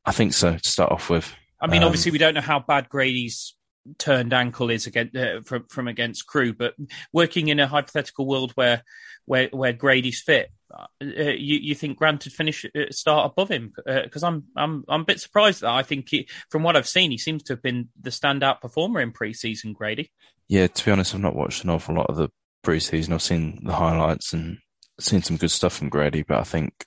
[0.05, 0.57] I think so.
[0.57, 3.55] To start off with, I mean, Um, obviously, we don't know how bad Grady's
[3.97, 6.75] turned ankle is against uh, from from against Crewe, but
[7.11, 8.83] working in a hypothetical world where
[9.25, 13.73] where where Grady's fit, uh, you you think Grant would finish uh, start above him?
[13.85, 17.11] Because I'm I'm I'm a bit surprised that I think he, from what I've seen,
[17.11, 19.73] he seems to have been the standout performer in pre-season.
[19.73, 20.11] Grady.
[20.47, 20.67] yeah.
[20.67, 22.29] To be honest, I've not watched an awful lot of the
[22.63, 23.13] preseason.
[23.13, 24.57] I've seen the highlights and
[24.99, 26.85] seen some good stuff from Grady, but I think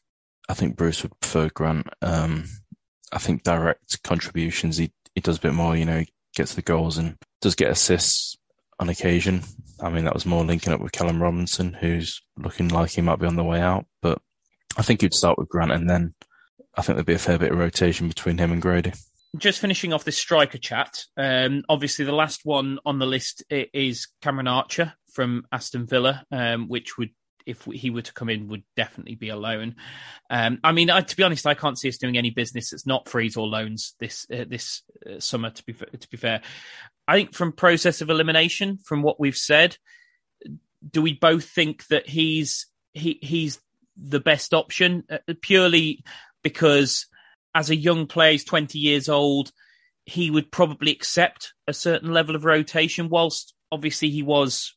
[0.48, 1.88] I think Bruce would prefer Grant.
[2.02, 2.44] Um,
[3.12, 5.76] I think direct contributions, he he does a bit more.
[5.76, 8.36] You know, he gets the goals and does get assists
[8.78, 9.42] on occasion.
[9.80, 13.18] I mean, that was more linking up with Callum Robinson, who's looking like he might
[13.18, 13.86] be on the way out.
[14.02, 14.20] But
[14.76, 16.14] I think he'd start with Grant, and then
[16.76, 18.92] I think there'd be a fair bit of rotation between him and Grady.
[19.38, 21.04] just finishing off this striker chat.
[21.16, 26.68] Um, obviously, the last one on the list is Cameron Archer from Aston Villa, um,
[26.68, 27.10] which would,
[27.46, 29.76] if he were to come in, would definitely be a loan.
[30.30, 32.86] Um, I mean, I, to be honest, I can't see us doing any business that's
[32.86, 35.50] not freeze or loans this uh, this uh, summer.
[35.50, 36.40] To be to be fair,
[37.06, 39.76] I think from process of elimination, from what we've said,
[40.88, 43.60] do we both think that he's he he's
[43.96, 45.04] the best option?
[45.10, 46.04] Uh, purely
[46.42, 47.06] because
[47.54, 49.52] as a young player, he's 20 years old,
[50.04, 54.74] he would probably accept a certain level of rotation, whilst obviously he was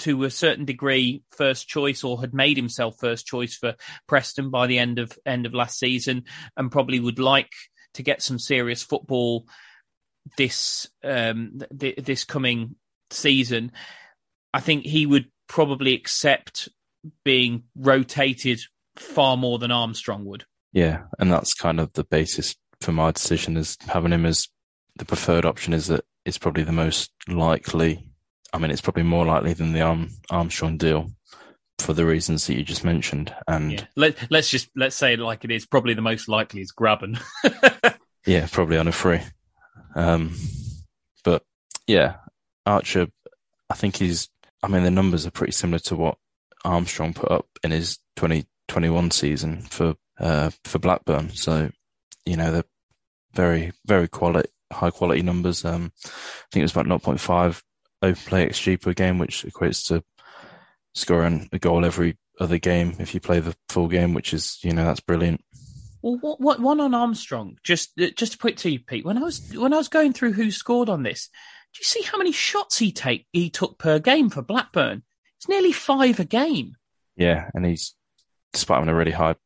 [0.00, 3.74] to a certain degree first choice or had made himself first choice for
[4.06, 6.24] Preston by the end of end of last season
[6.56, 7.52] and probably would like
[7.94, 9.46] to get some serious football
[10.36, 12.76] this um th- this coming
[13.10, 13.72] season
[14.52, 16.68] I think he would probably accept
[17.24, 18.60] being rotated
[18.96, 23.56] far more than Armstrong would Yeah, and that's kind of the basis for my decision
[23.56, 24.48] is having him as
[24.96, 28.04] the preferred option is that it's probably the most likely.
[28.52, 31.10] I mean, it's probably more likely than the Arm, Armstrong deal
[31.78, 33.34] for the reasons that you just mentioned.
[33.46, 33.84] And Yeah.
[33.96, 35.66] Let, let's just let's say like it is.
[35.66, 37.20] Probably the most likely is Grabban.
[38.28, 39.20] Yeah, probably on a free.
[39.94, 40.34] Um,
[41.24, 41.42] but
[41.86, 42.16] yeah,
[42.66, 43.08] Archer,
[43.70, 44.28] I think he's,
[44.62, 46.18] I mean, the numbers are pretty similar to what
[46.64, 51.30] Armstrong put up in his 2021 season for, uh, for Blackburn.
[51.30, 51.70] So,
[52.26, 52.64] you know, they're
[53.32, 55.64] very, very quality, high quality numbers.
[55.64, 56.08] Um, I
[56.52, 57.62] think it was about 0.5
[58.02, 60.02] open play XG per game, which equates to
[60.94, 64.72] scoring a goal every other game if you play the full game, which is, you
[64.72, 65.42] know, that's brilliant.
[66.16, 67.58] Well, what, what one on Armstrong?
[67.62, 69.04] Just just to put it to you, Pete.
[69.04, 71.28] When I was when I was going through who scored on this,
[71.74, 75.02] do you see how many shots he take he took per game for Blackburn?
[75.36, 76.76] It's nearly five a game.
[77.16, 77.94] Yeah, and he's
[78.52, 79.36] despite having a really high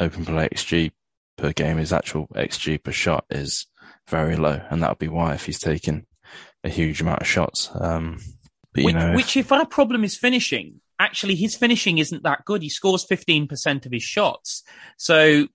[0.00, 0.92] open play XG
[1.36, 3.66] per game, his actual XG per shot is
[4.08, 6.06] very low, and that would be why if he's taking
[6.62, 7.70] a huge amount of shots.
[7.74, 8.20] Um,
[8.72, 12.22] but you which, know, if- which, if our problem is finishing, actually his finishing isn't
[12.22, 12.62] that good.
[12.62, 14.62] He scores fifteen percent of his shots,
[14.96, 15.48] so.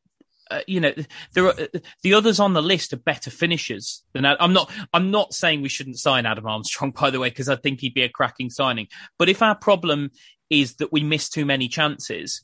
[0.50, 0.94] Uh, you know,
[1.34, 1.56] there are
[2.02, 4.72] the others on the list are better finishers than Ad- I'm not.
[4.94, 7.94] I'm not saying we shouldn't sign Adam Armstrong, by the way, because I think he'd
[7.94, 8.88] be a cracking signing.
[9.18, 10.12] But if our problem
[10.50, 12.42] is that we miss too many chances,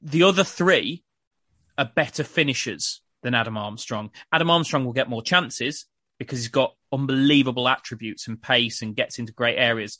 [0.00, 1.04] the other three
[1.76, 4.10] are better finishers than Adam Armstrong.
[4.32, 5.86] Adam Armstrong will get more chances
[6.18, 9.98] because he's got unbelievable attributes and pace and gets into great areas.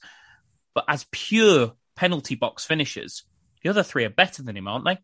[0.74, 3.24] But as pure penalty box finishers,
[3.62, 4.98] the other three are better than him, aren't they?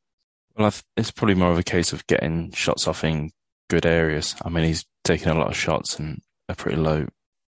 [0.59, 3.31] Well, I've, it's probably more of a case of getting shots off in
[3.71, 4.35] good areas.
[4.45, 7.07] I mean, he's taking a lot of shots and a pretty low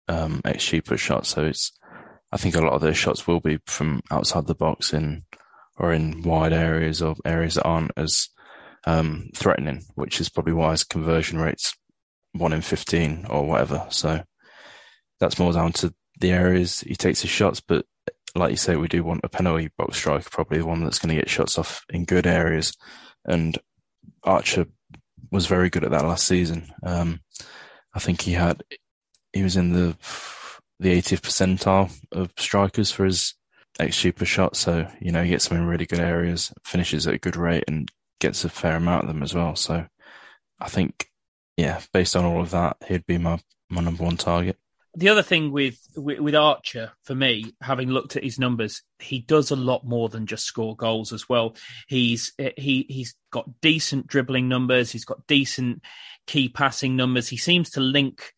[0.08, 1.72] um, XG per shot, so it's.
[2.34, 5.24] I think a lot of those shots will be from outside the box in
[5.76, 8.28] or in wide areas or areas that aren't as
[8.86, 11.74] um, threatening, which is probably why his conversion rate's
[12.32, 13.86] one in 15 or whatever.
[13.90, 14.22] So
[15.20, 17.60] that's more down to the areas he takes his shots.
[17.60, 17.84] But
[18.34, 21.14] like you say, we do want a penalty box striker, probably the one that's going
[21.14, 22.72] to get shots off in good areas.
[23.24, 23.58] And
[24.24, 24.66] Archer
[25.30, 26.72] was very good at that last season.
[26.82, 27.20] Um,
[27.94, 28.62] I think he had
[29.32, 29.96] he was in the
[30.80, 33.34] the 80th percentile of strikers for his
[33.78, 34.56] XG per shot.
[34.56, 37.64] So you know he gets them in really good areas, finishes at a good rate,
[37.68, 39.56] and gets a fair amount of them as well.
[39.56, 39.86] So
[40.60, 41.08] I think,
[41.56, 44.56] yeah, based on all of that, he'd be my my number one target
[44.94, 49.20] the other thing with, with, with Archer for me, having looked at his numbers, he
[49.20, 51.56] does a lot more than just score goals as well.
[51.88, 54.92] He's eh, he he's got decent dribbling numbers.
[54.92, 55.82] He's got decent
[56.26, 57.28] key passing numbers.
[57.28, 58.34] He seems to link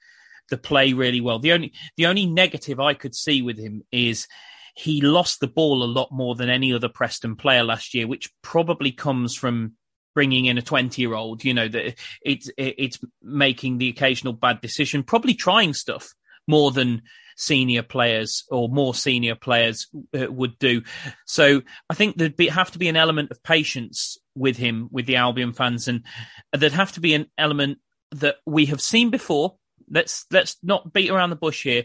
[0.49, 1.41] the play really well.
[1.41, 4.29] The only the only negative I could see with him is
[4.77, 8.31] he lost the ball a lot more than any other Preston player last year, which
[8.43, 9.75] probably comes from
[10.15, 14.61] bringing in a 20 year old, you know, that it's, it's making the occasional bad
[14.61, 16.15] decision, probably trying stuff
[16.47, 17.03] more than
[17.37, 20.83] senior players or more senior players uh, would do.
[21.27, 25.07] So I think there'd be, have to be an element of patience with him, with
[25.07, 26.05] the Albion fans, and
[26.53, 27.79] there'd have to be an element
[28.13, 29.57] that we have seen before.
[29.91, 31.85] Let's let's not beat around the bush here.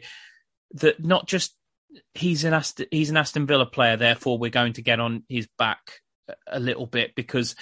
[0.76, 1.56] That not just
[2.14, 5.48] he's an Aston, he's an Aston Villa player, therefore we're going to get on his
[5.58, 5.80] back
[6.48, 7.56] a little bit because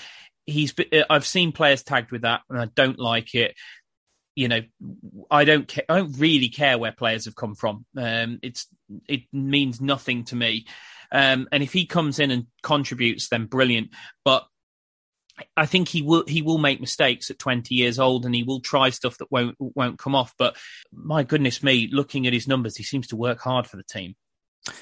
[0.45, 0.73] he's.
[1.09, 3.55] I've seen players tagged with that, and I don't like it
[4.37, 4.61] you know,
[5.31, 5.83] I don't care.
[5.89, 7.87] I don't really care where players have come from.
[7.97, 8.67] Um, it's
[9.07, 10.67] it means nothing to me.
[11.11, 13.89] Um, and if he comes in and contributes, then brilliant.
[14.23, 14.45] But
[15.55, 18.59] I think he will he will make mistakes at 20 years old, and he will
[18.59, 20.35] try stuff that won't won't come off.
[20.37, 20.55] But
[20.93, 24.15] my goodness me, looking at his numbers, he seems to work hard for the team.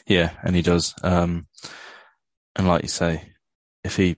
[0.06, 0.94] Yeah, and he does.
[1.02, 1.48] Um,
[2.58, 3.32] and like you say,
[3.86, 4.18] if he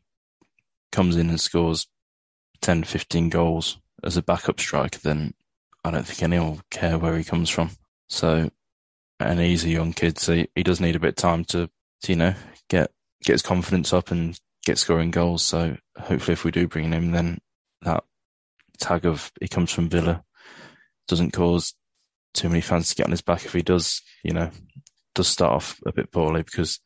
[0.91, 1.85] comes in and scores
[2.61, 5.33] 10, 15 goals as a backup striker, then
[5.83, 7.71] I don't think anyone will care where he comes from.
[8.09, 8.49] So,
[9.19, 11.69] and he's a young kid, so he does need a bit of time to,
[12.03, 12.33] to, you know,
[12.69, 12.91] get
[13.23, 15.43] get his confidence up and get scoring goals.
[15.43, 17.39] So hopefully, if we do bring him, then
[17.81, 18.03] that
[18.79, 20.23] tag of he comes from Villa
[21.07, 21.73] doesn't cause
[22.33, 24.51] too many fans to get on his back if he does, you know,
[25.15, 26.79] does start off a bit poorly because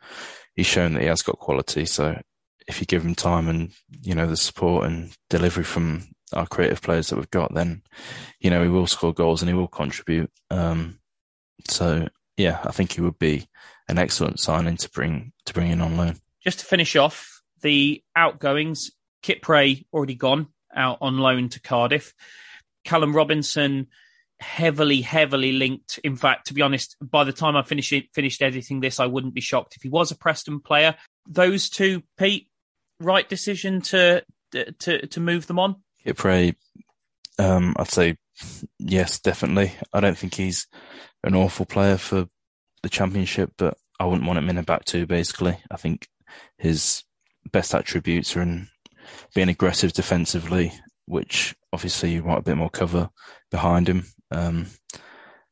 [0.55, 1.85] he's shown that he has got quality.
[1.85, 2.19] So
[2.67, 6.81] if you give him time and you know the support and delivery from our creative
[6.81, 7.83] players that we've got, then
[8.39, 10.31] you know he will score goals and he will contribute.
[10.49, 10.99] Um,
[11.67, 12.07] so
[12.37, 13.47] yeah, I think he would be
[13.87, 16.17] an excellent signing to bring to bring in on loan.
[16.43, 22.13] Just to finish off the outgoings, Kit Pray already gone out on loan to Cardiff.
[22.83, 23.87] Callum Robinson
[24.39, 25.99] heavily, heavily linked.
[26.03, 29.33] In fact, to be honest, by the time I finished finished editing this, I wouldn't
[29.33, 30.95] be shocked if he was a Preston player.
[31.27, 32.49] Those two, Pete,
[32.99, 35.77] right decision to to to move them on?
[36.05, 36.55] Kipre,
[37.39, 38.17] um, I'd say
[38.79, 39.73] yes, definitely.
[39.93, 40.67] I don't think he's
[41.23, 42.27] an awful player for
[42.83, 45.05] the championship, but I wouldn't want him in a back two.
[45.05, 46.07] Basically, I think
[46.57, 47.03] his
[47.51, 48.67] best attributes are in
[49.35, 50.73] being aggressive defensively,
[51.05, 53.09] which obviously you want a bit more cover
[53.49, 54.67] behind him, um,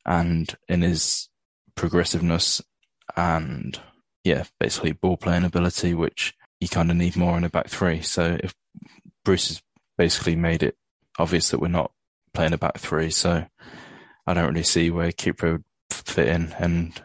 [0.06, 1.30] and in his
[1.76, 2.62] progressiveness
[3.16, 3.80] and
[4.24, 8.02] yeah, basically ball playing ability, which you kind of need more in a back three.
[8.02, 8.54] So if
[9.24, 9.62] Bruce has
[10.00, 10.78] basically made it
[11.20, 11.92] obvious that we're not
[12.34, 13.46] playing a back three, so
[14.26, 17.00] I don't really see where Kipre would fit in, and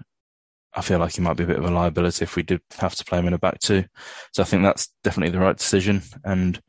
[0.72, 2.95] I feel like he might be a bit of a liability if we did have
[2.95, 3.84] to play him in a back two.
[4.32, 6.03] So I think that's definitely the right decision.
[6.24, 6.62] And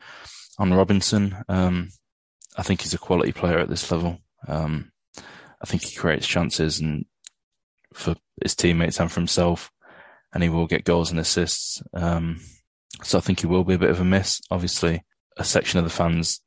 [0.57, 1.89] on Robinson, um,
[2.57, 4.17] I think he's a quality player at this level.
[4.47, 4.91] Um,
[5.61, 7.05] I think he creates chances and
[7.93, 9.69] for his teammates and for himself,
[10.33, 11.83] and he will get goals and assists.
[11.93, 12.41] Um,
[13.03, 14.41] so I think he will be a bit of a miss.
[14.49, 15.03] Obviously,
[15.37, 16.41] a section of the fans,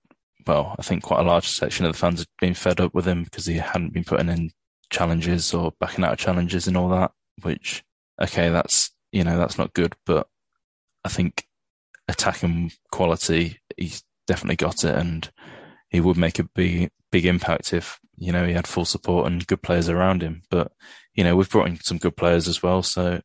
[0.46, 3.06] well, I think quite a large section of the fans had been fed up with
[3.06, 4.50] him because he hadn't been putting in
[4.90, 7.12] challenges or backing out of challenges and all that,
[7.42, 7.84] which,
[8.20, 10.26] okay, that's, you know, that's not good, but
[11.04, 11.46] I think
[12.08, 15.30] attacking quality, he's definitely got it and
[15.90, 19.46] he would make a big, big impact if, you know, he had full support and
[19.46, 20.42] good players around him.
[20.50, 20.72] But,
[21.14, 22.82] you know, we've brought in some good players as well.
[22.82, 23.20] So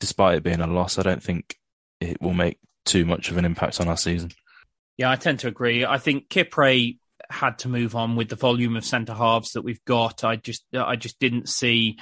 [0.00, 1.56] despite it being a loss, I don't think
[2.00, 4.30] it will make too much of an impact on our season.
[4.98, 5.86] Yeah, I tend to agree.
[5.86, 6.98] I think Kipre
[7.30, 10.24] had to move on with the volume of centre halves that we've got.
[10.24, 11.98] I just, I just didn't see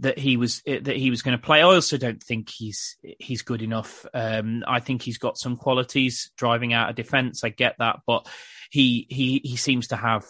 [0.00, 1.60] that he was that he was going to play.
[1.60, 4.04] I also don't think he's he's good enough.
[4.12, 7.44] Um, I think he's got some qualities driving out a defence.
[7.44, 8.28] I get that, but
[8.70, 10.26] he he he seems to have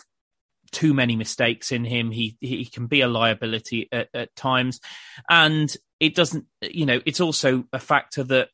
[0.70, 2.10] too many mistakes in him.
[2.10, 4.80] He he can be a liability at, at times,
[5.30, 6.44] and it doesn't.
[6.60, 8.48] You know, it's also a factor that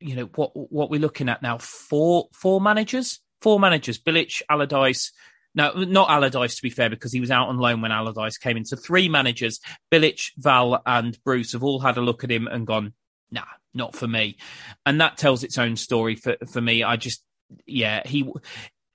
[0.00, 1.58] you know what what we're looking at now.
[1.58, 5.12] Four four managers, four managers: Bilic, Allardyce.
[5.54, 8.58] No, not Allardyce to be fair, because he was out on loan when Allardyce came
[8.58, 8.66] in.
[8.66, 12.66] So three managers: Bilic, Val, and Bruce have all had a look at him and
[12.66, 12.92] gone,
[13.30, 14.36] nah, not for me.
[14.84, 16.82] And that tells its own story for, for me.
[16.82, 17.22] I just,
[17.66, 18.30] yeah, he,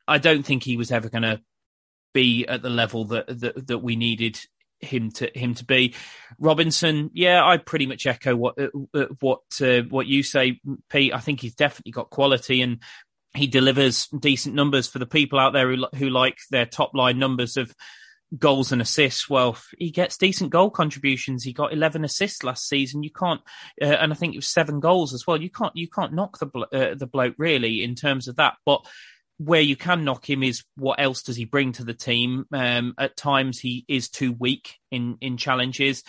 [0.07, 1.41] I don't think he was ever going to
[2.13, 4.39] be at the level that, that, that we needed
[4.81, 5.95] him to him to be.
[6.39, 10.59] Robinson, yeah, I pretty much echo what uh, uh, what uh, what you say,
[10.89, 11.13] Pete.
[11.13, 12.79] I think he's definitely got quality and
[13.33, 17.19] he delivers decent numbers for the people out there who who like their top line
[17.19, 17.73] numbers of
[18.37, 19.29] goals and assists.
[19.29, 21.43] Well, he gets decent goal contributions.
[21.43, 23.03] He got 11 assists last season.
[23.03, 23.41] You can't,
[23.81, 25.41] uh, and I think it was seven goals as well.
[25.41, 28.55] You can't, you can't knock the uh, the bloke really in terms of that.
[28.65, 28.85] But
[29.43, 32.45] where you can knock him is what else does he bring to the team?
[32.53, 36.03] Um, at times he is too weak in in challenges.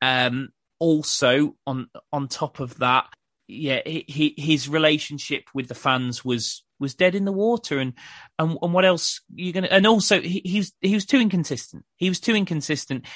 [0.00, 3.06] Um, also on on top of that,
[3.48, 7.94] yeah, he, his relationship with the fans was was dead in the water, and
[8.38, 9.68] and, and what else you gonna?
[9.70, 11.84] And also, he, he was he was too inconsistent.
[11.96, 13.06] He was too inconsistent.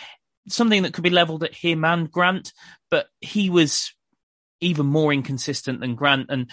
[0.49, 2.53] Something that could be leveled at him and Grant,
[2.91, 3.95] but he was
[4.61, 6.51] even more inconsistent than Grant, and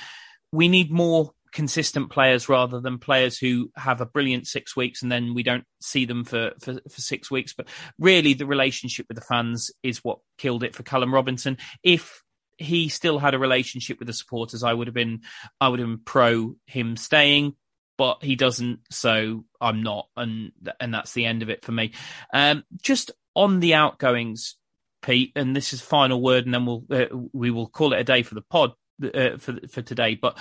[0.51, 5.12] we need more consistent players rather than players who have a brilliant six weeks and
[5.12, 7.51] then we don't see them for, for, for, six weeks.
[7.51, 11.58] But really, the relationship with the fans is what killed it for Callum Robinson.
[11.82, 12.22] If
[12.60, 15.22] he still had a relationship with the supporters, I would have been
[15.60, 17.55] I would have been pro him staying,
[17.97, 21.93] but he doesn't, so I'm not, and and that's the end of it for me.
[22.32, 24.58] Um, just on the outgoings,
[25.01, 28.03] Pete, and this is final word, and then we'll uh, we will call it a
[28.03, 30.14] day for the pod uh, for for today.
[30.14, 30.38] But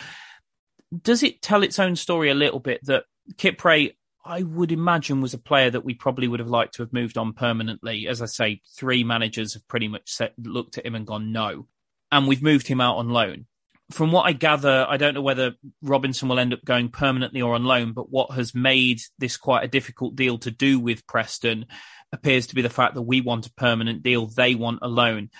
[1.03, 3.95] does it tell its own story a little bit that Kipre?
[4.25, 7.17] I would imagine was a player that we probably would have liked to have moved
[7.17, 8.09] on permanently.
[8.09, 11.69] As I say, three managers have pretty much set, looked at him and gone no
[12.11, 13.47] and we've moved him out on loan.
[13.91, 17.55] From what I gather, I don't know whether Robinson will end up going permanently or
[17.55, 21.67] on loan, but what has made this quite a difficult deal to do with Preston
[22.13, 25.31] appears to be the fact that we want a permanent deal, they want a loan.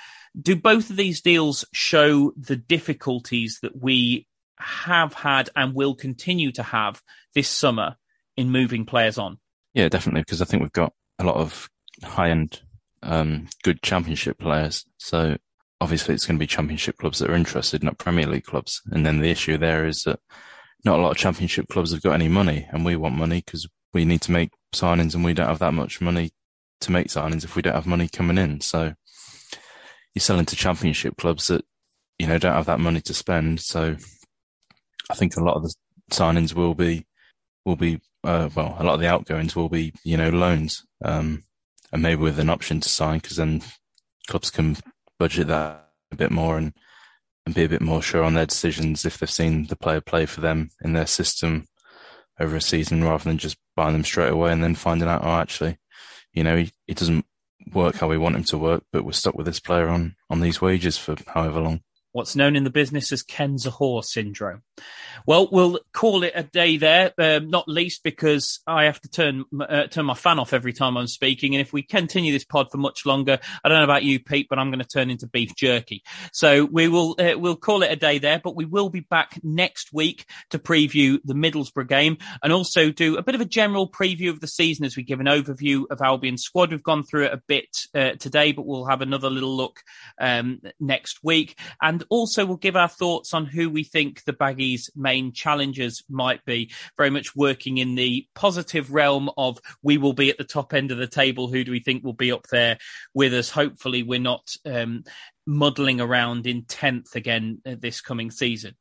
[0.41, 4.29] Do both of these deals show the difficulties that we
[4.59, 7.03] have had and will continue to have
[7.35, 7.97] this summer
[8.37, 9.39] in moving players on?
[9.75, 11.69] Yeah, definitely, because I think we've got a lot of
[12.03, 12.61] high end,
[13.03, 14.85] um, good championship players.
[14.99, 15.37] So
[15.81, 18.81] obviously it's going to be championship clubs that are interested, not Premier League clubs.
[18.91, 20.21] And then the issue there is that
[20.85, 23.69] not a lot of championship clubs have got any money and we want money because
[23.93, 26.31] we need to make signings and we don't have that much money
[26.81, 28.61] to make signings if we don't have money coming in.
[28.61, 28.95] So
[30.15, 31.65] you're selling to championship clubs that,
[32.19, 33.61] you know, don't have that money to spend.
[33.61, 33.97] So
[35.11, 35.75] I think a lot of the
[36.11, 37.07] signings will be,
[37.65, 41.45] will be, uh, well, a lot of the outgoings will be, you know, loans, um,
[41.93, 43.63] and maybe with an option to sign because then
[44.27, 44.77] clubs can
[45.19, 46.73] budget that a bit more and
[47.47, 50.27] and be a bit more sure on their decisions if they've seen the player play
[50.27, 51.67] for them in their system
[52.41, 55.39] over a season rather than just buying them straight away and then finding out, oh,
[55.39, 55.79] actually,
[56.33, 57.25] you know, he doesn't
[57.73, 60.41] work how we want him to work, but we're stuck with this player on, on
[60.41, 61.81] these wages for however long
[62.17, 64.63] what's known in the business as Ken Zohore syndrome.
[65.27, 69.45] Well, we'll call it a day there, um, not least because I have to turn
[69.61, 71.55] uh, turn my fan off every time I'm speaking.
[71.55, 74.47] And if we continue this pod for much longer, I don't know about you, Pete,
[74.49, 76.03] but I'm going to turn into beef jerky.
[76.33, 79.39] So we will uh, we'll call it a day there, but we will be back
[79.43, 83.91] next week to preview the Middlesbrough game and also do a bit of a general
[83.91, 86.71] preview of the season as we give an overview of Albion's squad.
[86.71, 89.81] We've gone through it a bit uh, today, but we'll have another little look
[90.19, 94.91] um, next week and also we'll give our thoughts on who we think the Baggies'
[94.97, 96.71] main challengers might be.
[96.97, 100.91] Very much working in the positive realm of we will be at the top end
[100.91, 101.49] of the table.
[101.49, 102.79] Who do we think will be up there
[103.15, 103.51] with us?
[103.51, 105.05] Hopefully, we're not um,
[105.47, 108.75] muddling around in 10th again uh, this coming season.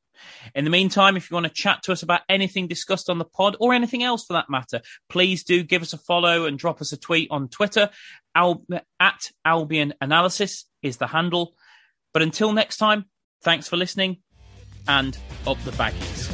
[0.53, 3.25] In the meantime, if you want to chat to us about anything discussed on the
[3.25, 6.81] pod or anything else for that matter, please do give us a follow and drop
[6.81, 7.89] us a tweet on Twitter.
[8.33, 8.65] Al-
[8.99, 11.55] at Albion Analysis is the handle.
[12.13, 13.05] But until next time,
[13.41, 14.17] Thanks for listening
[14.87, 16.31] and up the baggies.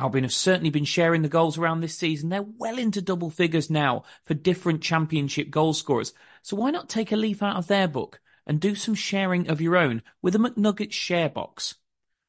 [0.00, 2.30] Albion have certainly been sharing the goals around this season.
[2.30, 6.14] They're well into double figures now for different championship goal scorers.
[6.40, 9.60] So why not take a leaf out of their book and do some sharing of
[9.60, 11.74] your own with a McNuggets share box?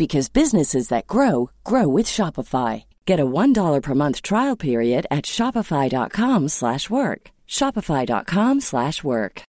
[0.00, 2.84] because businesses that grow grow with Shopify.
[3.04, 7.20] Get a $1 per month trial period at shopify.com/work.
[7.58, 9.42] shopify.com/work.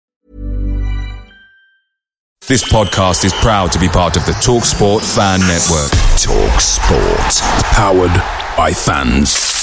[2.47, 5.91] This podcast is proud to be part of the TalkSport Fan Network.
[6.17, 7.33] Talk Sport.
[7.75, 8.15] Powered
[8.57, 9.58] by fans.